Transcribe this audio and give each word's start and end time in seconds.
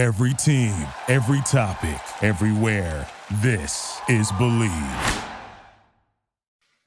Every 0.00 0.32
team, 0.32 0.74
every 1.08 1.42
topic, 1.42 2.00
everywhere. 2.22 3.06
This 3.42 4.00
is 4.08 4.32
Believe. 4.32 5.24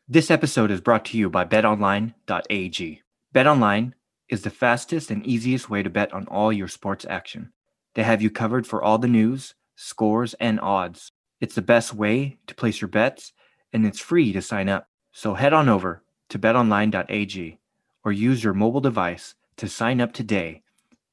This 0.07 0.31
episode 0.31 0.71
is 0.71 0.81
brought 0.81 1.05
to 1.05 1.17
you 1.19 1.29
by 1.29 1.45
betonline.ag. 1.45 3.03
BetOnline 3.35 3.93
is 4.29 4.41
the 4.41 4.49
fastest 4.49 5.11
and 5.11 5.23
easiest 5.27 5.69
way 5.69 5.83
to 5.83 5.91
bet 5.91 6.11
on 6.11 6.25
all 6.25 6.51
your 6.51 6.67
sports 6.67 7.05
action. 7.07 7.53
They 7.93 8.01
have 8.01 8.23
you 8.23 8.31
covered 8.31 8.65
for 8.65 8.81
all 8.81 8.97
the 8.97 9.07
news, 9.07 9.53
scores, 9.75 10.33
and 10.39 10.59
odds. 10.59 11.11
It's 11.39 11.53
the 11.53 11.61
best 11.61 11.93
way 11.93 12.39
to 12.47 12.55
place 12.55 12.81
your 12.81 12.87
bets, 12.87 13.31
and 13.71 13.85
it's 13.85 13.99
free 13.99 14.33
to 14.33 14.41
sign 14.41 14.69
up. 14.69 14.87
So 15.11 15.35
head 15.35 15.53
on 15.53 15.69
over 15.69 16.01
to 16.29 16.39
betonline.ag 16.39 17.59
or 18.03 18.11
use 18.11 18.43
your 18.43 18.55
mobile 18.55 18.81
device 18.81 19.35
to 19.57 19.69
sign 19.69 20.01
up 20.01 20.13
today 20.13 20.63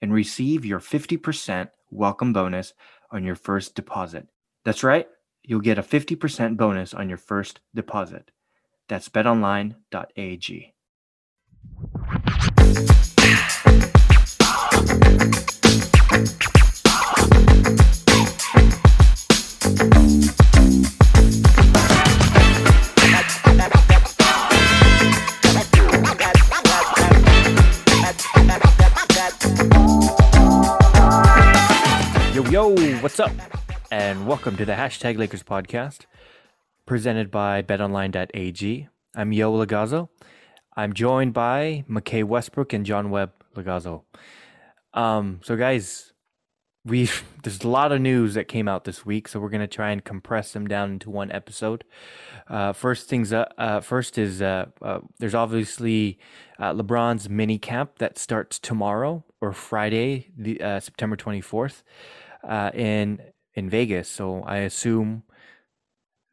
and 0.01 0.15
receive 0.15 0.65
your 0.65 0.81
50% 0.81 1.69
welcome 1.91 2.33
bonus 2.33 2.73
on 3.11 3.25
your 3.25 3.37
first 3.37 3.75
deposit. 3.75 4.29
That's 4.65 4.85
right, 4.85 5.09
you'll 5.43 5.61
get 5.61 5.79
a 5.79 5.83
50% 5.83 6.57
bonus 6.57 6.95
on 6.95 7.09
your 7.09 7.19
first 7.19 7.61
deposit. 7.75 8.31
That's 8.89 9.09
betonline.ag. 9.09 10.75
Yo, 32.51 32.75
what's 33.01 33.21
up? 33.21 33.31
And 33.93 34.27
welcome 34.27 34.57
to 34.57 34.65
the 34.65 34.73
Hashtag 34.73 35.17
Lakers 35.17 35.45
podcast 35.45 36.07
presented 36.85 37.31
by 37.31 37.63
betonline.ag. 37.63 38.89
I'm 39.15 39.33
Yo 39.33 39.53
Lagazzo. 39.53 40.09
I'm 40.77 40.93
joined 40.93 41.33
by 41.33 41.85
McKay 41.89 42.25
Westbrook 42.25 42.73
and 42.73 42.85
John 42.85 43.11
Webb 43.11 43.31
Lagazzo. 43.55 44.03
Um, 44.93 45.39
so, 45.45 45.55
guys, 45.55 46.13
we 46.85 47.09
there's 47.45 47.63
a 47.63 47.69
lot 47.69 47.93
of 47.93 48.01
news 48.01 48.35
that 48.35 48.49
came 48.49 48.67
out 48.67 48.83
this 48.83 49.07
week, 49.07 49.29
so 49.29 49.39
we're 49.39 49.49
gonna 49.49 49.69
try 49.69 49.93
and 49.93 50.05
compress 50.05 50.53
them 50.53 50.67
down 50.67 50.91
into 50.91 51.09
one 51.09 51.31
episode. 51.31 51.85
Uh, 52.49 52.73
first 52.73 53.09
things, 53.09 53.33
uh, 53.33 53.45
uh, 53.59 53.81
first 53.81 54.19
is 54.19 54.43
uh, 54.43 54.67
uh, 54.83 54.99
there's 55.21 55.37
obviously 55.37 56.19
uh, 56.59 56.73
LeBron's 56.73 57.29
mini 57.29 57.59
camp 57.59 57.99
that 57.99 58.19
starts 58.19 58.59
tomorrow 58.59 59.25
or 59.41 59.53
Friday, 59.53 60.31
the 60.37 60.59
September 60.81 61.17
24th, 61.17 61.83
uh, 62.45 62.71
in 62.75 63.21
in 63.55 63.69
Vegas. 63.71 64.09
So 64.09 64.43
I 64.43 64.59
assume 64.59 65.23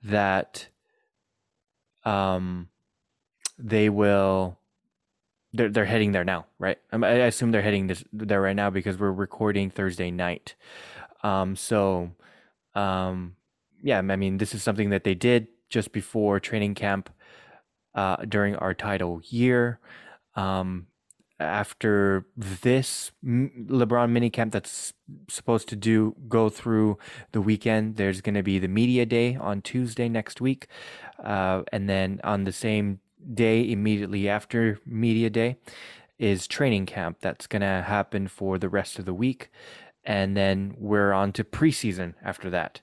that 0.04 0.68
um 2.06 2.70
they 3.58 3.90
will 3.90 4.58
they're 5.54 5.70
they're 5.70 5.86
heading 5.86 6.12
there 6.12 6.24
now, 6.24 6.46
right? 6.60 6.78
Um, 6.92 7.04
I, 7.04 7.12
assume 7.12 7.52
they're 7.52 7.62
heading 7.62 7.88
this 7.88 8.04
there 8.14 8.42
right 8.42 8.56
now 8.56 8.70
because 8.70 8.98
we're 8.98 9.12
recording 9.12 9.70
Thursday 9.70 10.12
night. 10.12 10.56
Um, 11.24 11.56
so, 11.56 12.12
um, 12.76 13.36
yeah, 13.82 13.98
I 14.00 14.16
mean, 14.16 14.38
this 14.38 14.54
is 14.54 14.64
something 14.64 14.92
that 14.92 15.04
they 15.04 15.16
did 15.16 15.48
just 15.70 15.92
before 15.92 16.40
training 16.40 16.76
camp 16.76 17.10
uh, 17.96 18.18
during 18.18 18.56
our 18.56 18.74
title 18.74 19.22
year. 19.26 19.80
Um, 20.36 20.87
after 21.40 22.26
this 22.36 23.12
LeBron 23.24 24.12
minicamp 24.12 24.52
that's 24.52 24.94
supposed 25.30 25.70
to 25.70 25.76
do 25.76 26.16
go 26.28 26.50
through 26.50 26.98
the 27.32 27.42
weekend, 27.42 27.98
there's 27.98 28.22
going 28.22 28.36
to 28.36 28.44
be 28.44 28.60
the 28.60 28.68
media 28.68 29.06
day 29.06 29.36
on 29.36 29.62
Tuesday 29.62 30.10
next 30.10 30.42
week, 30.42 30.68
uh, 31.24 31.64
and 31.72 31.90
then 31.90 32.20
on 32.24 32.44
the 32.44 32.52
same 32.52 33.00
day 33.34 33.70
immediately 33.70 34.30
after 34.30 34.80
media 34.86 35.30
day 35.30 35.58
is 36.18 36.48
training 36.48 36.86
camp 36.86 37.18
that's 37.22 37.46
going 37.46 37.62
to 37.62 37.84
happen 37.86 38.28
for 38.28 38.58
the 38.58 38.70
rest 38.70 38.98
of 38.98 39.06
the 39.06 39.14
week 39.14 39.52
and 40.08 40.38
then 40.38 40.74
we're 40.80 41.12
on 41.12 41.34
to 41.34 41.44
preseason 41.44 42.14
after 42.24 42.50
that 42.50 42.80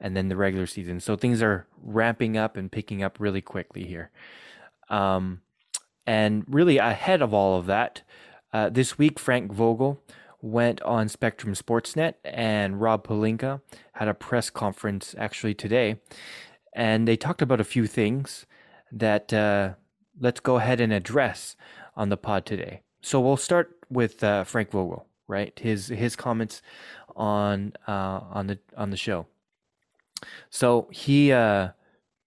and 0.00 0.16
then 0.16 0.28
the 0.28 0.36
regular 0.36 0.66
season. 0.66 1.00
So 1.00 1.16
things 1.16 1.40
are 1.40 1.66
ramping 1.80 2.36
up 2.36 2.56
and 2.56 2.70
picking 2.70 3.02
up 3.02 3.18
really 3.20 3.40
quickly 3.40 3.84
here. 3.84 4.10
Um, 4.90 5.40
and 6.06 6.44
really 6.48 6.78
ahead 6.78 7.22
of 7.22 7.32
all 7.32 7.58
of 7.58 7.66
that 7.66 8.02
uh, 8.52 8.68
this 8.68 8.98
week 8.98 9.18
frank 9.18 9.52
vogel 9.52 10.00
went 10.40 10.80
on 10.82 11.08
spectrum 11.08 11.54
sportsnet 11.54 12.14
and 12.24 12.80
rob 12.80 13.06
pelinka 13.06 13.60
had 13.94 14.08
a 14.08 14.14
press 14.14 14.50
conference 14.50 15.14
actually 15.18 15.54
today 15.54 15.96
and 16.74 17.06
they 17.06 17.16
talked 17.16 17.40
about 17.40 17.60
a 17.60 17.64
few 17.64 17.86
things 17.86 18.46
that 18.90 19.32
uh, 19.32 19.74
let's 20.20 20.40
go 20.40 20.56
ahead 20.56 20.80
and 20.80 20.92
address 20.92 21.56
on 21.96 22.08
the 22.08 22.16
pod 22.16 22.44
today. 22.44 22.82
So 23.00 23.20
we'll 23.20 23.36
start 23.36 23.76
with 23.88 24.22
uh, 24.24 24.44
Frank 24.44 24.70
Vogel, 24.70 25.06
right? 25.28 25.56
His 25.58 25.88
his 25.88 26.16
comments 26.16 26.62
on 27.14 27.74
uh, 27.86 28.20
on 28.30 28.48
the 28.48 28.58
on 28.76 28.90
the 28.90 28.96
show. 28.96 29.26
So 30.50 30.88
he 30.90 31.32
uh, 31.32 31.70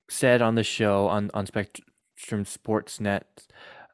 said 0.10 0.42
on 0.42 0.56
the 0.56 0.64
show 0.64 1.08
on 1.08 1.30
on 1.34 1.46
Spectrum 2.18 2.46
Sportsnet, 2.46 3.22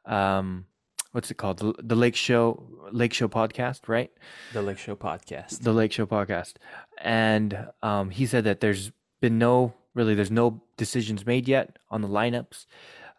um, 0.06 0.64
what's 1.12 1.30
it 1.30 1.34
called? 1.36 1.58
The, 1.58 1.74
the 1.82 1.94
Lake 1.94 2.16
Show 2.16 2.62
Lake 2.90 3.12
Show 3.12 3.28
podcast, 3.28 3.82
right? 3.86 4.10
The 4.54 4.62
Lake 4.62 4.78
Show 4.78 4.96
podcast. 4.96 5.62
the 5.62 5.74
Lake 5.74 5.92
Show 5.92 6.06
podcast, 6.06 6.54
and 7.02 7.68
um, 7.82 8.08
he 8.08 8.24
said 8.24 8.44
that 8.44 8.60
there's 8.60 8.92
been 9.20 9.38
no 9.38 9.74
really 9.92 10.14
there's 10.14 10.30
no 10.30 10.62
decisions 10.78 11.26
made 11.26 11.46
yet 11.46 11.78
on 11.90 12.00
the 12.00 12.08
lineups. 12.08 12.64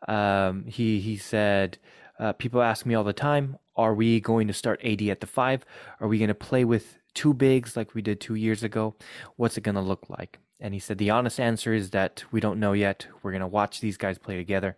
Um, 0.08 0.66
he 0.66 1.00
he 1.00 1.18
said 1.18 1.78
uh, 2.20 2.34
people 2.34 2.64
ask 2.64 2.84
me 2.88 2.96
all 2.96 3.04
the 3.04 3.14
time, 3.14 3.60
are 3.76 3.94
we 3.94 4.20
going 4.20 4.48
to 4.48 4.54
start 4.54 4.82
AD 4.84 5.04
at 5.04 5.20
the 5.20 5.28
five? 5.28 5.64
Are 6.00 6.08
we 6.08 6.18
going 6.18 6.30
to 6.30 6.34
play 6.34 6.66
with 6.66 6.98
two 7.14 7.36
bigs 7.36 7.78
like 7.78 7.94
we 7.94 8.02
did 8.02 8.20
two 8.20 8.36
years 8.36 8.64
ago? 8.64 8.96
What's 9.36 9.56
it 9.56 9.62
going 9.62 9.76
to 9.76 9.82
look 9.82 10.10
like? 10.10 10.40
And 10.66 10.74
he 10.74 10.80
said 10.80 10.98
the 10.98 11.12
honest 11.12 11.40
answer 11.40 11.76
is 11.76 11.92
that 11.92 12.24
we 12.32 12.40
don't 12.40 12.60
know 12.60 12.74
yet. 12.74 13.06
We're 13.22 13.30
going 13.30 13.42
to 13.42 13.48
watch 13.48 13.82
these 13.82 13.98
guys 13.98 14.18
play 14.18 14.36
together 14.36 14.76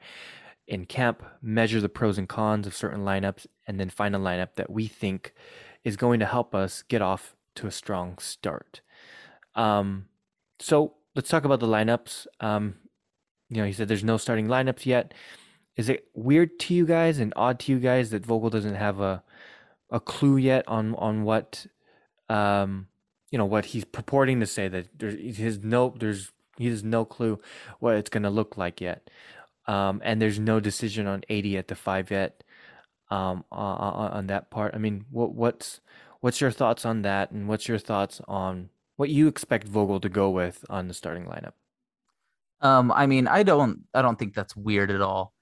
in 0.68 0.86
camp, 0.86 1.24
measure 1.42 1.80
the 1.80 1.88
pros 1.88 2.18
and 2.18 2.28
cons 2.28 2.68
of 2.68 2.76
certain 2.76 3.06
lineups, 3.06 3.48
and 3.66 3.80
then 3.80 3.90
find 3.90 4.14
a 4.14 4.20
lineup 4.20 4.56
that 4.56 4.70
we 4.70 4.88
think 4.88 5.34
is 5.86 5.96
going 5.96 6.20
to 6.20 6.26
help 6.26 6.54
us 6.54 6.84
get 6.90 7.02
off 7.02 7.38
to 7.56 7.68
a 7.68 7.72
strong 7.72 8.18
start. 8.18 8.82
Um, 9.56 10.10
so 10.60 10.96
let's 11.16 11.30
talk 11.30 11.46
about 11.46 11.62
the 11.62 11.68
lineups. 11.68 12.28
Um, 12.42 12.76
you 13.48 13.56
know, 13.56 13.66
he 13.66 13.72
said 13.72 13.88
there's 13.88 14.04
no 14.04 14.18
starting 14.18 14.48
lineups 14.48 14.86
yet. 14.86 15.14
Is 15.78 15.88
it 15.88 16.10
weird 16.14 16.60
to 16.60 16.74
you 16.74 16.86
guys 16.86 17.18
and 17.18 17.32
odd 17.38 17.60
to 17.60 17.72
you 17.72 17.80
guys 17.80 18.10
that 18.10 18.26
Vogel 18.26 18.50
doesn't 18.50 18.76
have 18.76 19.00
a 19.00 19.24
a 19.90 20.02
clue 20.02 20.36
yet 20.36 20.68
on 20.68 20.96
on 20.96 21.24
what 21.24 21.66
um 22.28 22.88
you 23.32 23.38
know 23.38 23.46
what 23.46 23.66
he's 23.66 23.86
purporting 23.86 24.40
to 24.40 24.46
say 24.46 24.68
that 24.68 24.88
there's 24.98 25.60
no 25.60 25.94
there's 25.98 26.32
he 26.58 26.68
has 26.68 26.84
no 26.84 27.06
clue 27.06 27.40
what 27.80 27.96
it's 27.96 28.10
going 28.10 28.24
to 28.24 28.30
look 28.30 28.58
like 28.58 28.82
yet. 28.82 29.10
Um, 29.68 30.02
and 30.04 30.22
there's 30.22 30.40
no 30.40 30.60
decision 30.60 31.08
on 31.08 31.24
AD 31.30 31.46
at 31.46 31.68
the 31.68 31.76
five 31.76 32.10
yet 32.10 32.44
um, 33.12 33.44
on, 33.52 34.12
on 34.12 34.28
that 34.28 34.50
part. 34.50 34.74
I 34.74 34.78
mean, 34.78 35.06
what 35.12 35.34
what's 35.34 35.82
what's 36.22 36.42
your 36.42 36.52
thoughts 36.52 36.86
on 36.86 37.04
that, 37.04 37.32
and 37.32 37.48
what's 37.48 37.68
your 37.68 37.78
thoughts 37.78 38.22
on 38.28 38.70
what 38.96 39.10
you 39.10 39.28
expect 39.28 39.68
Vogel 39.68 40.00
to 40.00 40.10
go 40.10 40.30
with 40.30 40.66
on 40.70 40.88
the 40.88 40.94
starting 40.94 41.26
lineup? 41.26 41.54
Um, 42.62 42.92
I 42.92 43.06
mean, 43.06 43.28
I 43.28 43.44
don't, 43.44 43.82
I 43.94 44.02
don't 44.02 44.18
think 44.18 44.34
that's 44.34 44.56
weird 44.56 44.90
at 44.90 45.02
all. 45.02 45.34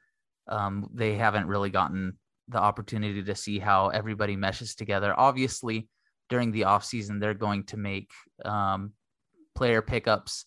Um, 0.48 0.90
they 0.94 1.16
haven't 1.16 1.48
really 1.48 1.70
gotten 1.70 2.18
the 2.50 2.58
opportunity 2.58 3.24
to 3.24 3.36
see 3.36 3.58
how 3.58 3.88
everybody 3.88 4.36
meshes 4.36 4.76
together. 4.76 5.14
Obviously, 5.18 5.88
during 6.30 6.52
the 6.52 6.66
off 6.66 6.84
season, 6.86 7.20
they're 7.20 7.34
going 7.34 7.64
to 7.66 7.78
make 7.78 8.12
um, 8.44 8.94
player 9.56 9.82
pickups 9.82 10.46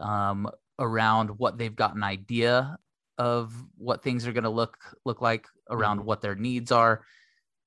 um, 0.00 0.48
around 0.78 1.38
what 1.38 1.58
they've 1.58 1.76
got 1.76 1.94
an 1.94 2.02
idea 2.02 2.78
of 3.18 3.54
what 3.76 4.02
things 4.02 4.26
are 4.26 4.32
going 4.32 4.44
to 4.44 4.50
look 4.50 4.76
look 5.04 5.20
like 5.22 5.46
around 5.70 6.00
Mhm. 6.00 6.04
what 6.04 6.20
their 6.20 6.34
needs 6.34 6.72
are. 6.72 7.04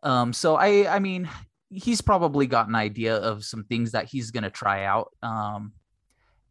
Um, 0.04 0.34
so 0.34 0.56
I, 0.56 0.94
I 0.96 1.00
mean, 1.00 1.30
he's 1.70 2.02
probably 2.02 2.48
got 2.48 2.68
an 2.68 2.76
idea 2.76 3.16
of 3.16 3.44
some 3.46 3.64
things 3.66 3.92
that 3.92 4.06
he's 4.06 4.32
going 4.32 4.44
to 4.44 4.50
try 4.50 4.84
out. 4.86 5.12
Um, 5.24 5.74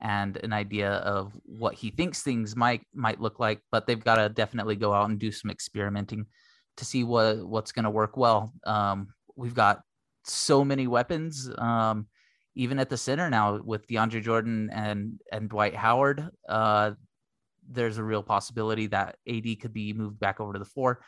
and 0.01 0.37
an 0.39 0.53
idea 0.53 0.91
of 0.93 1.33
what 1.45 1.75
he 1.75 1.91
thinks 1.91 2.23
things 2.23 2.55
might 2.55 2.83
might 2.95 3.21
look 3.21 3.41
like 3.41 3.63
but 3.73 3.87
they've 3.87 4.05
got 4.05 4.17
to 4.17 4.29
definitely 4.29 4.77
go 4.77 4.93
out 4.93 5.09
and 5.09 5.19
do 5.19 5.33
some 5.33 5.51
experimenting 5.51 6.27
to 6.77 6.85
see 6.85 7.03
what 7.03 7.47
what's 7.47 7.73
going 7.73 7.85
to 7.85 7.91
work 7.91 8.17
well 8.17 8.53
um, 8.67 9.09
we've 9.37 9.55
got 9.55 9.81
so 10.29 10.65
many 10.65 10.87
weapons 10.87 11.51
um, 11.59 12.07
even 12.55 12.79
at 12.79 12.89
the 12.89 12.97
center 12.97 13.29
now 13.31 13.61
with 13.63 13.87
DeAndre 13.87 14.23
Jordan 14.23 14.71
and 14.73 15.21
and 15.31 15.49
Dwight 15.49 15.75
Howard 15.75 16.29
uh, 16.49 16.93
there's 17.69 17.99
a 17.99 18.05
real 18.05 18.23
possibility 18.23 18.87
that 18.89 19.17
AD 19.29 19.61
could 19.61 19.73
be 19.73 19.93
moved 19.93 20.19
back 20.21 20.41
over 20.41 20.53
to 20.53 20.59
the 20.59 20.65
four 20.65 21.01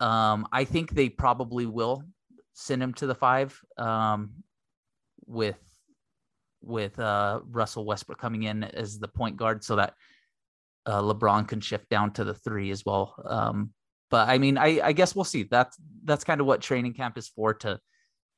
um, 0.00 0.48
I 0.52 0.64
think 0.64 0.90
they 0.90 1.08
probably 1.08 1.64
will 1.64 2.02
send 2.54 2.82
him 2.82 2.92
to 2.94 3.06
the 3.06 3.14
five 3.14 3.58
um, 3.78 4.32
with 5.26 5.58
with 6.60 6.98
uh, 6.98 7.40
Russell 7.48 7.84
Westbrook 7.84 8.18
coming 8.18 8.44
in 8.44 8.64
as 8.64 8.98
the 8.98 9.08
point 9.08 9.36
guard, 9.36 9.64
so 9.64 9.76
that 9.76 9.94
uh, 10.86 11.00
LeBron 11.00 11.46
can 11.46 11.60
shift 11.60 11.88
down 11.88 12.12
to 12.14 12.24
the 12.24 12.34
three 12.34 12.70
as 12.70 12.84
well. 12.84 13.14
Um, 13.24 13.72
but 14.10 14.28
I 14.28 14.38
mean, 14.38 14.58
I, 14.58 14.80
I 14.82 14.92
guess 14.92 15.14
we'll 15.14 15.24
see. 15.24 15.44
That's 15.44 15.76
that's 16.04 16.24
kind 16.24 16.40
of 16.40 16.46
what 16.46 16.60
training 16.60 16.94
camp 16.94 17.16
is 17.16 17.28
for 17.28 17.54
to 17.54 17.78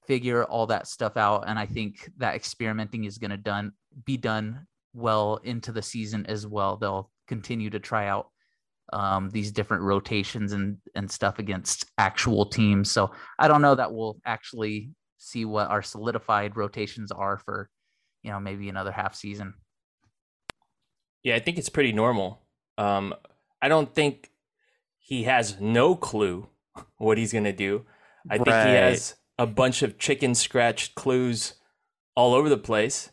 figure 0.07 0.45
all 0.45 0.67
that 0.67 0.87
stuff 0.87 1.17
out. 1.17 1.45
And 1.47 1.59
I 1.59 1.67
think 1.67 2.11
that 2.19 2.35
experimenting 2.35 3.05
is 3.05 3.19
going 3.19 3.31
to 3.31 3.37
done 3.37 3.73
be 4.05 4.17
done 4.17 4.67
well 4.93 5.41
into 5.45 5.73
the 5.73 5.83
season 5.83 6.27
as 6.27 6.47
well. 6.47 6.77
They'll 6.77 7.11
continue 7.27 7.71
to 7.71 7.81
try 7.81 8.09
out 8.09 8.29
um, 8.93 9.31
these 9.31 9.51
different 9.51 9.83
rotations 9.83 10.53
and 10.53 10.77
and 10.95 11.11
stuff 11.11 11.39
against 11.39 11.87
actual 11.99 12.47
teams. 12.47 12.91
So 12.91 13.11
I 13.39 13.49
don't 13.49 13.63
know 13.63 13.75
that 13.75 13.93
we'll 13.93 14.19
actually 14.25 14.91
see 15.19 15.45
what 15.45 15.69
our 15.69 15.83
solidified 15.83 16.57
rotations 16.57 17.11
are 17.11 17.39
for 17.39 17.71
you 18.23 18.31
know 18.31 18.41
maybe 18.41 18.69
another 18.69 18.93
half 18.93 19.15
season. 19.15 19.55
Yeah, 21.23 21.37
I 21.37 21.39
think 21.39 21.59
it's 21.59 21.71
pretty 21.71 21.93
normal. 21.93 22.43
Um, 22.77 23.15
I 23.63 23.69
don't 23.69 23.95
think 23.95 24.31
he 24.99 25.25
has 25.25 25.59
no 25.61 25.97
clue 25.97 26.49
what 26.99 27.19
he's 27.19 27.33
gonna 27.33 27.53
do. 27.53 27.85
I 28.29 28.37
think 28.37 28.49
he 28.49 28.53
has 28.53 29.15
a 29.39 29.47
bunch 29.47 29.83
of 29.83 29.99
chicken 29.99 30.35
scratch 30.35 30.95
clues 30.95 31.55
all 32.15 32.35
over 32.35 32.49
the 32.49 32.57
place. 32.57 33.11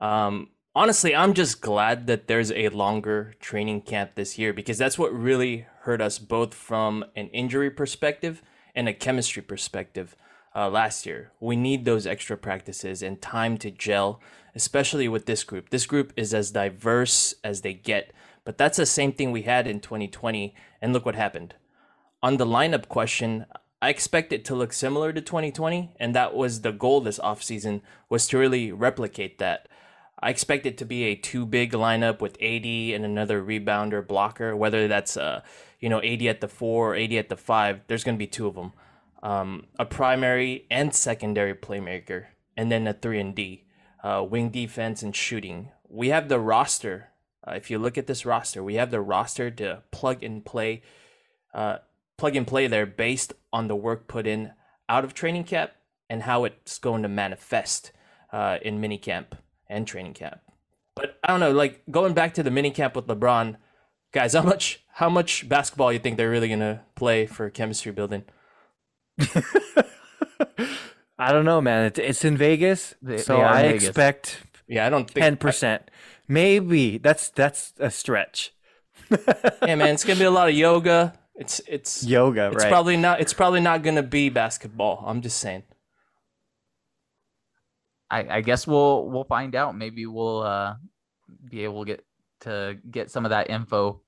Um, 0.00 0.48
honestly, 0.74 1.14
I'm 1.14 1.34
just 1.34 1.60
glad 1.60 2.06
that 2.06 2.26
there's 2.26 2.52
a 2.52 2.68
longer 2.68 3.34
training 3.40 3.82
camp 3.82 4.14
this 4.14 4.38
year 4.38 4.52
because 4.52 4.78
that's 4.78 4.98
what 4.98 5.12
really 5.12 5.66
hurt 5.80 6.00
us 6.00 6.18
both 6.18 6.54
from 6.54 7.04
an 7.16 7.28
injury 7.28 7.70
perspective 7.70 8.42
and 8.74 8.88
a 8.88 8.94
chemistry 8.94 9.42
perspective 9.42 10.16
uh, 10.54 10.68
last 10.68 11.06
year. 11.06 11.32
We 11.40 11.56
need 11.56 11.84
those 11.84 12.06
extra 12.06 12.36
practices 12.36 13.02
and 13.02 13.20
time 13.20 13.56
to 13.58 13.70
gel, 13.70 14.20
especially 14.54 15.08
with 15.08 15.26
this 15.26 15.44
group. 15.44 15.70
This 15.70 15.86
group 15.86 16.12
is 16.16 16.34
as 16.34 16.50
diverse 16.50 17.34
as 17.42 17.62
they 17.62 17.74
get, 17.74 18.12
but 18.44 18.58
that's 18.58 18.76
the 18.76 18.86
same 18.86 19.12
thing 19.12 19.32
we 19.32 19.42
had 19.42 19.66
in 19.66 19.80
2020. 19.80 20.54
And 20.80 20.92
look 20.92 21.06
what 21.06 21.14
happened. 21.14 21.54
On 22.22 22.36
the 22.36 22.46
lineup 22.46 22.88
question, 22.88 23.46
I 23.82 23.88
expect 23.88 24.32
it 24.32 24.44
to 24.44 24.54
look 24.54 24.72
similar 24.72 25.12
to 25.12 25.20
2020, 25.20 25.90
and 25.98 26.14
that 26.14 26.34
was 26.34 26.60
the 26.60 26.70
goal 26.70 27.00
this 27.00 27.18
offseason 27.18 27.80
was 28.08 28.28
to 28.28 28.38
really 28.38 28.70
replicate 28.70 29.38
that. 29.38 29.68
I 30.20 30.30
expect 30.30 30.66
it 30.66 30.78
to 30.78 30.84
be 30.84 31.02
a 31.02 31.16
two 31.16 31.44
big 31.44 31.72
lineup 31.72 32.20
with 32.20 32.40
AD 32.40 32.64
and 32.64 33.04
another 33.04 33.42
rebounder 33.42 34.06
blocker, 34.06 34.54
whether 34.54 34.86
that's 34.86 35.16
uh, 35.16 35.42
you 35.80 35.88
know, 35.88 36.00
AD 36.00 36.22
at 36.22 36.40
the 36.40 36.46
four 36.46 36.92
or 36.92 36.96
AD 36.96 37.12
at 37.12 37.28
the 37.28 37.36
five. 37.36 37.80
There's 37.88 38.04
going 38.04 38.14
to 38.14 38.18
be 38.18 38.28
two 38.28 38.46
of 38.46 38.54
them, 38.54 38.72
um, 39.20 39.66
a 39.80 39.84
primary 39.84 40.64
and 40.70 40.94
secondary 40.94 41.54
playmaker, 41.54 42.26
and 42.56 42.70
then 42.70 42.86
a 42.86 42.92
three 42.92 43.18
and 43.18 43.34
D, 43.34 43.64
uh, 44.04 44.24
wing 44.26 44.50
defense 44.50 45.02
and 45.02 45.14
shooting. 45.14 45.70
We 45.88 46.10
have 46.10 46.28
the 46.28 46.38
roster. 46.38 47.08
Uh, 47.44 47.54
if 47.56 47.68
you 47.68 47.80
look 47.80 47.98
at 47.98 48.06
this 48.06 48.24
roster, 48.24 48.62
we 48.62 48.76
have 48.76 48.92
the 48.92 49.00
roster 49.00 49.50
to 49.50 49.82
plug 49.90 50.22
and 50.22 50.44
play, 50.44 50.82
uh, 51.52 51.78
plug 52.22 52.36
and 52.36 52.46
play 52.46 52.68
there 52.68 52.86
based 52.86 53.32
on 53.52 53.66
the 53.66 53.74
work 53.74 54.06
put 54.06 54.28
in 54.28 54.52
out 54.88 55.02
of 55.02 55.12
training 55.12 55.42
camp 55.42 55.72
and 56.08 56.22
how 56.22 56.44
it's 56.44 56.78
going 56.78 57.02
to 57.02 57.08
manifest 57.08 57.90
uh, 58.32 58.58
in 58.62 58.80
minicamp 58.80 59.32
and 59.68 59.88
training 59.88 60.14
camp. 60.14 60.38
But 60.94 61.18
I 61.24 61.32
don't 61.32 61.40
know, 61.40 61.50
like 61.50 61.82
going 61.90 62.14
back 62.14 62.34
to 62.34 62.44
the 62.44 62.50
mini 62.52 62.70
camp 62.70 62.94
with 62.94 63.08
LeBron, 63.08 63.56
guys, 64.12 64.34
how 64.34 64.42
much 64.42 64.84
how 64.92 65.08
much 65.10 65.48
basketball 65.48 65.92
you 65.92 65.98
think 65.98 66.16
they're 66.16 66.30
really 66.30 66.48
gonna 66.48 66.82
play 66.94 67.26
for 67.26 67.50
chemistry 67.50 67.90
building? 67.90 68.22
I 71.18 71.32
don't 71.32 71.44
know, 71.44 71.60
man. 71.60 71.86
It's, 71.86 71.98
it's 71.98 72.24
in 72.24 72.36
Vegas, 72.36 72.94
They- 73.02 73.18
so 73.18 73.36
they 73.38 73.42
I 73.42 73.62
Vegas. 73.62 73.84
expect 73.88 74.38
Yeah, 74.68 74.86
I 74.86 74.90
don't 74.90 75.10
think 75.10 75.24
ten 75.24 75.36
percent. 75.36 75.90
Maybe 76.28 76.98
that's 76.98 77.30
that's 77.30 77.72
a 77.80 77.90
stretch. 77.90 78.52
Yeah, 79.66 79.74
man, 79.76 79.94
it's 79.94 80.04
gonna 80.04 80.18
be 80.20 80.24
a 80.24 80.30
lot 80.30 80.48
of 80.48 80.54
yoga. 80.54 81.14
It's 81.42 81.60
it's 81.66 82.04
Yoga, 82.04 82.48
it's 82.52 82.62
right? 82.64 82.70
probably 82.70 82.96
not 82.96 83.20
it's 83.20 83.32
probably 83.34 83.60
not 83.60 83.82
gonna 83.82 84.02
be 84.02 84.28
basketball. 84.30 85.02
I'm 85.06 85.20
just 85.22 85.38
saying. 85.38 85.64
I, 88.10 88.38
I 88.38 88.40
guess 88.42 88.66
we'll 88.66 89.08
we'll 89.08 89.24
find 89.24 89.54
out. 89.54 89.76
Maybe 89.76 90.06
we'll 90.06 90.42
uh, 90.42 90.74
be 91.50 91.64
able 91.64 91.84
to 91.84 91.90
get 91.92 92.04
to 92.42 92.76
get 92.90 93.10
some 93.10 93.24
of 93.24 93.30
that 93.30 93.50
info 93.50 94.02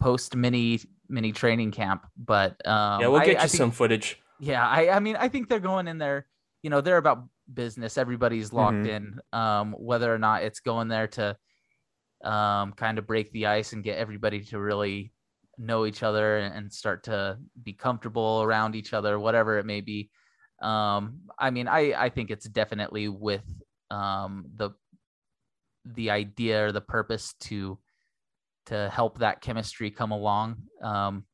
post 0.00 0.36
mini 0.36 0.80
mini 1.08 1.32
training 1.32 1.72
camp. 1.72 2.06
But 2.16 2.64
um, 2.66 3.00
Yeah, 3.00 3.08
we'll 3.08 3.20
get 3.20 3.28
I 3.40 3.44
you 3.44 3.48
think- 3.48 3.50
some 3.50 3.70
footage. 3.70 4.20
Yeah, 4.38 4.66
I 4.66 4.90
I 4.90 5.00
mean 5.00 5.16
I 5.16 5.28
think 5.28 5.48
they're 5.48 5.60
going 5.60 5.88
in 5.88 5.98
there. 5.98 6.26
You 6.62 6.70
know, 6.70 6.80
they're 6.82 6.98
about 6.98 7.24
business. 7.52 7.96
Everybody's 7.96 8.52
locked 8.52 8.74
Mhm. 8.76 8.88
in. 8.88 9.20
Um, 9.32 9.72
whether 9.72 10.12
or 10.12 10.18
not 10.18 10.42
it's 10.42 10.60
going 10.60 10.88
there 10.88 11.06
to 11.08 11.36
um 12.22 12.72
kind 12.72 12.98
of 12.98 13.06
break 13.06 13.32
the 13.32 13.46
ice 13.46 13.72
and 13.72 13.82
get 13.84 13.98
everybody 13.98 14.40
to 14.40 14.58
really 14.58 15.12
know 15.58 15.86
each 15.86 16.02
other 16.02 16.38
and, 16.38 16.72
start 16.72 17.04
to 17.04 17.38
be 17.62 17.72
comfortable 17.72 18.42
around 18.42 18.74
each 18.74 18.92
other, 18.92 19.18
whatever 19.18 19.58
it 19.58 19.66
may 19.66 19.80
be. 19.80 20.10
Um, 20.60 21.20
I 21.38 21.50
mean, 21.50 21.68
I 21.68 21.92
I 21.92 22.08
think 22.08 22.30
it's 22.30 22.46
definitely 22.46 23.08
with 23.08 23.44
um 23.90 24.46
the 24.56 24.70
the 25.84 26.10
idea 26.10 26.66
or 26.66 26.72
the 26.72 26.80
purpose 26.80 27.34
to 27.40 27.78
to 28.66 28.90
help 28.90 29.18
that 29.18 29.40
chemistry 29.40 29.90
come 29.90 30.10
along. 30.10 30.56
Um, 30.82 31.24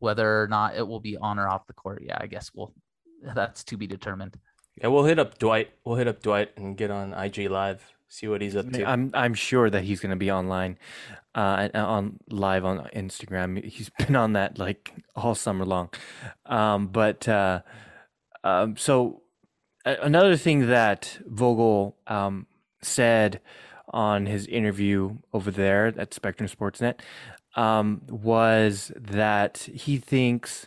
whether 0.00 0.42
or 0.42 0.48
not 0.48 0.76
it 0.76 0.86
will 0.86 1.00
be 1.00 1.16
on 1.16 1.38
or 1.38 1.48
off 1.48 1.66
the 1.66 1.72
court, 1.72 2.02
yeah, 2.04 2.18
I 2.20 2.26
guess 2.26 2.50
we'll 2.54 2.74
that's 3.22 3.64
to 3.64 3.76
be 3.76 3.86
determined. 3.86 4.38
Yeah, 4.80 4.88
we'll 4.88 5.04
hit 5.04 5.18
up 5.18 5.38
Dwight. 5.38 5.70
We'll 5.84 5.96
hit 5.96 6.08
up 6.08 6.22
Dwight 6.22 6.50
and 6.56 6.76
get 6.76 6.90
on 6.90 7.12
IG 7.12 7.50
live, 7.50 7.82
see 8.08 8.26
what 8.26 8.40
he's 8.40 8.56
up 8.56 8.70
to. 8.72 8.84
I'm 8.84 9.10
I'm 9.14 9.34
sure 9.34 9.70
that 9.70 9.84
he's 9.84 10.00
going 10.00 10.10
to 10.10 10.16
be 10.16 10.30
online, 10.30 10.78
uh, 11.34 11.68
on 11.74 12.18
live 12.30 12.64
on 12.64 12.88
Instagram. 12.94 13.62
He's 13.64 13.90
been 13.98 14.16
on 14.16 14.32
that 14.32 14.58
like 14.58 14.92
all 15.14 15.34
summer 15.34 15.64
long. 15.64 15.90
Um, 16.46 16.88
but 16.88 17.28
uh, 17.28 17.62
um, 18.42 18.76
so 18.76 19.22
another 19.84 20.36
thing 20.36 20.66
that 20.68 21.18
Vogel 21.26 21.96
um, 22.06 22.46
said 22.82 23.40
on 23.90 24.26
his 24.26 24.46
interview 24.46 25.16
over 25.32 25.50
there 25.50 25.94
at 25.96 26.12
Spectrum 26.12 26.48
Sportsnet 26.48 27.00
um, 27.56 28.02
was 28.08 28.92
that 28.96 29.58
he 29.58 29.98
thinks 29.98 30.66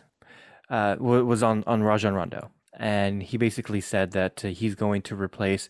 uh, 0.70 0.96
was 0.98 1.42
on 1.42 1.64
on 1.66 1.82
Rajon 1.82 2.14
Rondo, 2.14 2.50
and 2.78 3.22
he 3.22 3.36
basically 3.36 3.80
said 3.80 4.12
that 4.12 4.44
uh, 4.44 4.48
he's 4.48 4.74
going 4.74 5.02
to 5.02 5.16
replace 5.16 5.68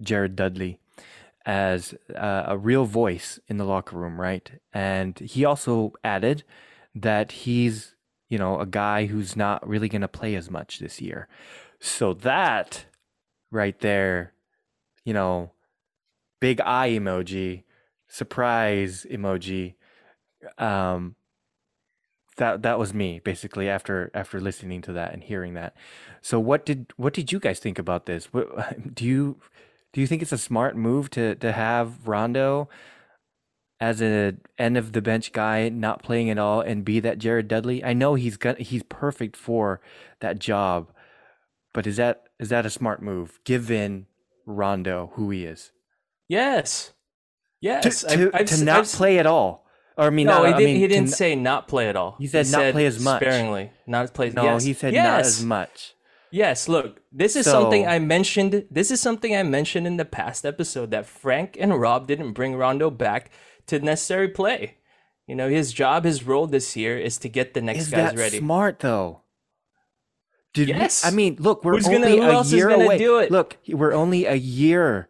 Jared 0.00 0.36
Dudley 0.36 0.78
as 1.46 1.94
a 2.14 2.56
real 2.56 2.84
voice 2.84 3.38
in 3.48 3.58
the 3.58 3.64
locker 3.64 3.96
room, 3.96 4.20
right? 4.20 4.50
And 4.72 5.18
he 5.18 5.44
also 5.44 5.92
added 6.02 6.42
that 6.94 7.32
he's, 7.32 7.94
you 8.28 8.38
know, 8.38 8.60
a 8.60 8.66
guy 8.66 9.06
who's 9.06 9.36
not 9.36 9.66
really 9.66 9.88
going 9.88 10.02
to 10.02 10.08
play 10.08 10.36
as 10.36 10.50
much 10.50 10.78
this 10.78 11.00
year. 11.00 11.28
So 11.80 12.14
that 12.14 12.86
right 13.50 13.78
there, 13.80 14.32
you 15.04 15.12
know, 15.12 15.52
big 16.40 16.60
eye 16.60 16.90
emoji, 16.90 17.64
surprise 18.08 19.06
emoji. 19.10 19.74
Um, 20.58 21.16
that 22.36 22.62
that 22.62 22.78
was 22.78 22.92
me 22.92 23.20
basically 23.22 23.68
after 23.68 24.10
after 24.12 24.40
listening 24.40 24.82
to 24.82 24.92
that 24.92 25.12
and 25.12 25.22
hearing 25.22 25.54
that. 25.54 25.76
So 26.20 26.40
what 26.40 26.66
did 26.66 26.92
what 26.96 27.12
did 27.12 27.30
you 27.30 27.38
guys 27.38 27.60
think 27.60 27.78
about 27.78 28.06
this? 28.06 28.32
What, 28.32 28.94
do 28.94 29.04
you 29.04 29.36
do 29.94 30.00
you 30.02 30.06
think 30.06 30.20
it's 30.20 30.32
a 30.32 30.38
smart 30.38 30.76
move 30.76 31.08
to 31.10 31.34
to 31.36 31.52
have 31.52 32.06
Rondo 32.06 32.68
as 33.80 34.02
a 34.02 34.34
end 34.58 34.76
of 34.76 34.92
the 34.92 35.00
bench 35.02 35.32
guy 35.32 35.68
not 35.68 36.02
playing 36.02 36.28
at 36.30 36.38
all 36.38 36.60
and 36.60 36.84
be 36.84 37.00
that 37.00 37.18
Jared 37.18 37.48
Dudley? 37.48 37.82
I 37.82 37.92
know 37.94 38.14
he's 38.14 38.36
got 38.36 38.58
he's 38.58 38.82
perfect 38.82 39.36
for 39.36 39.80
that 40.20 40.38
job, 40.38 40.90
but 41.72 41.86
is 41.86 41.96
that 41.96 42.24
is 42.38 42.50
that 42.50 42.66
a 42.66 42.70
smart 42.70 43.00
move 43.02 43.40
given 43.44 44.06
Rondo 44.44 45.12
who 45.14 45.30
he 45.30 45.44
is? 45.46 45.72
yes. 46.28 46.90
Yes. 47.60 48.02
to, 48.02 48.10
I've- 48.10 48.30
to 48.30 48.36
I've- 48.36 48.64
not 48.64 48.80
I've- 48.80 48.88
play 48.96 49.18
at 49.18 49.24
all. 49.26 49.64
Or 49.96 50.06
I 50.06 50.10
mean, 50.10 50.26
no, 50.26 50.42
not, 50.42 50.46
he 50.46 50.52
didn't. 50.52 50.64
mean, 50.64 50.76
he 50.80 50.86
didn't 50.88 51.08
say 51.10 51.34
not 51.36 51.66
play 51.68 51.88
at 51.88 51.94
all. 51.96 52.16
He 52.18 52.26
said 52.26 52.48
not 52.50 52.72
play 52.72 52.84
as 52.84 52.98
much. 53.02 53.22
Sparingly, 53.22 53.70
not 53.86 54.02
as 54.04 54.10
play. 54.10 54.28
No, 54.30 54.42
yes. 54.42 54.64
he 54.64 54.72
said 54.74 54.92
yes. 54.92 55.04
not 55.06 55.20
as 55.20 55.44
much. 55.44 55.94
Yes, 56.34 56.68
look, 56.68 57.00
this 57.12 57.36
is 57.36 57.46
something 57.46 57.86
I 57.86 58.00
mentioned. 58.00 58.66
This 58.68 58.90
is 58.90 59.00
something 59.00 59.36
I 59.36 59.44
mentioned 59.44 59.86
in 59.86 59.98
the 59.98 60.04
past 60.04 60.44
episode 60.44 60.90
that 60.90 61.06
Frank 61.06 61.56
and 61.60 61.80
Rob 61.80 62.08
didn't 62.08 62.32
bring 62.32 62.56
Rondo 62.56 62.90
back 62.90 63.30
to 63.68 63.78
necessary 63.78 64.26
play. 64.26 64.78
You 65.28 65.36
know, 65.36 65.48
his 65.48 65.72
job, 65.72 66.04
his 66.04 66.24
role 66.24 66.48
this 66.48 66.76
year 66.76 66.98
is 66.98 67.18
to 67.18 67.28
get 67.28 67.54
the 67.54 67.60
next 67.62 67.82
Is 67.82 67.90
guys 67.90 68.10
that 68.14 68.18
ready. 68.18 68.38
smart 68.38 68.80
though? 68.80 69.20
Did 70.54 70.68
we- 70.70 70.74
Yes. 70.74 71.04
I 71.04 71.10
mean, 71.12 71.36
look, 71.38 71.62
we're 71.64 71.74
Who's 71.74 71.84
gonna- 71.84 72.06
only 72.06 72.18
who 72.18 72.24
a 72.24 72.44
year 72.44 72.68
gonna 72.68 72.84
away. 72.84 72.98
do 72.98 73.18
it? 73.20 73.30
Look, 73.30 73.58
we're 73.68 73.92
only 73.92 74.24
a 74.26 74.34
year 74.34 75.08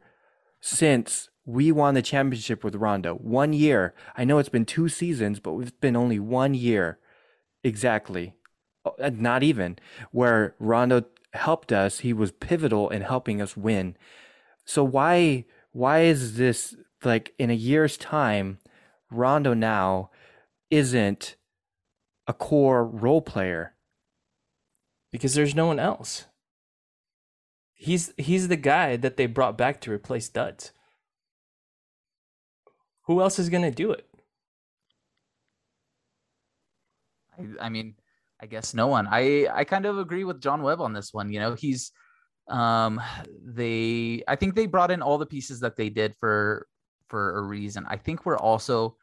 since 0.60 1.30
we 1.46 1.72
won 1.72 1.94
the 1.94 2.02
championship 2.02 2.62
with 2.62 2.74
Rondo. 2.74 3.14
One 3.14 3.54
year. 3.54 3.94
I 4.14 4.24
know 4.24 4.36
it's 4.38 4.50
been 4.50 4.66
two 4.66 4.90
seasons, 4.90 5.40
but 5.40 5.52
we've 5.54 5.78
been 5.80 5.96
only 5.96 6.18
one 6.18 6.52
year 6.52 6.98
exactly. 7.62 8.34
Uh, 8.84 9.08
Not 9.10 9.42
even 9.42 9.78
where 10.12 10.54
Rondo 10.58 11.04
helped 11.34 11.72
us. 11.72 12.00
He 12.00 12.12
was 12.14 12.32
pivotal 12.32 12.90
in 12.90 13.02
helping 13.02 13.42
us 13.42 13.56
win 13.56 13.94
So 14.66 14.84
why 14.84 15.46
why 15.72 16.02
is 16.02 16.36
this 16.38 16.76
like 17.04 17.34
in 17.38 17.50
a 17.50 17.54
year's 17.54 17.98
time, 17.98 18.60
Rondo 19.10 19.54
now 19.54 20.10
isn't 20.70 21.36
a 22.28 22.34
core 22.34 22.84
role 22.86 23.22
player? 23.22 23.74
Because 25.12 25.34
there's 25.34 25.54
no 25.54 25.66
one 25.66 25.80
else. 25.80 26.26
He's 27.74 28.12
he's 28.18 28.48
the 28.48 28.56
guy 28.56 28.96
that 28.96 29.16
they 29.16 29.26
brought 29.26 29.58
back 29.58 29.80
to 29.82 29.92
replace 29.92 30.28
Duds. 30.28 30.72
Who 33.04 33.20
else 33.22 33.38
is 33.38 33.50
gonna 33.50 33.70
do 33.72 33.92
it? 33.92 34.08
I, 37.38 37.66
I 37.66 37.68
mean, 37.70 37.96
I 38.44 38.46
guess 38.46 38.74
no 38.74 38.88
one. 38.88 39.08
I 39.10 39.48
I 39.50 39.64
kind 39.64 39.86
of 39.86 39.98
agree 39.98 40.24
with 40.24 40.42
John 40.42 40.62
Webb 40.62 40.82
on 40.82 40.92
this 40.92 41.14
one. 41.14 41.32
You 41.32 41.40
know, 41.40 41.54
he's 41.54 41.92
um 42.46 43.00
they 43.42 44.22
I 44.28 44.36
think 44.36 44.54
they 44.54 44.66
brought 44.66 44.90
in 44.90 45.00
all 45.00 45.16
the 45.16 45.24
pieces 45.24 45.60
that 45.60 45.76
they 45.76 45.88
did 45.88 46.14
for 46.20 46.66
for 47.08 47.38
a 47.38 47.42
reason. 47.42 47.86
I 47.88 47.96
think 47.96 48.26
we're 48.26 48.36
also 48.36 48.98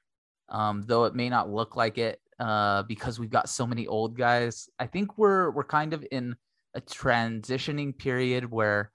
um 0.50 0.84
though 0.84 1.06
it 1.06 1.16
may 1.16 1.28
not 1.28 1.50
look 1.50 1.76
like 1.76 1.98
it 1.98 2.22
uh 2.40 2.84
because 2.84 3.20
we've 3.20 3.32
got 3.32 3.50
so 3.50 3.66
many 3.66 3.88
old 3.88 4.16
guys. 4.16 4.70
I 4.78 4.86
think 4.86 5.18
we're 5.18 5.50
we're 5.50 5.64
kind 5.64 5.96
of 5.96 6.06
in 6.12 6.36
a 6.76 6.82
transitioning 6.82 7.98
period 7.98 8.46
where 8.52 8.92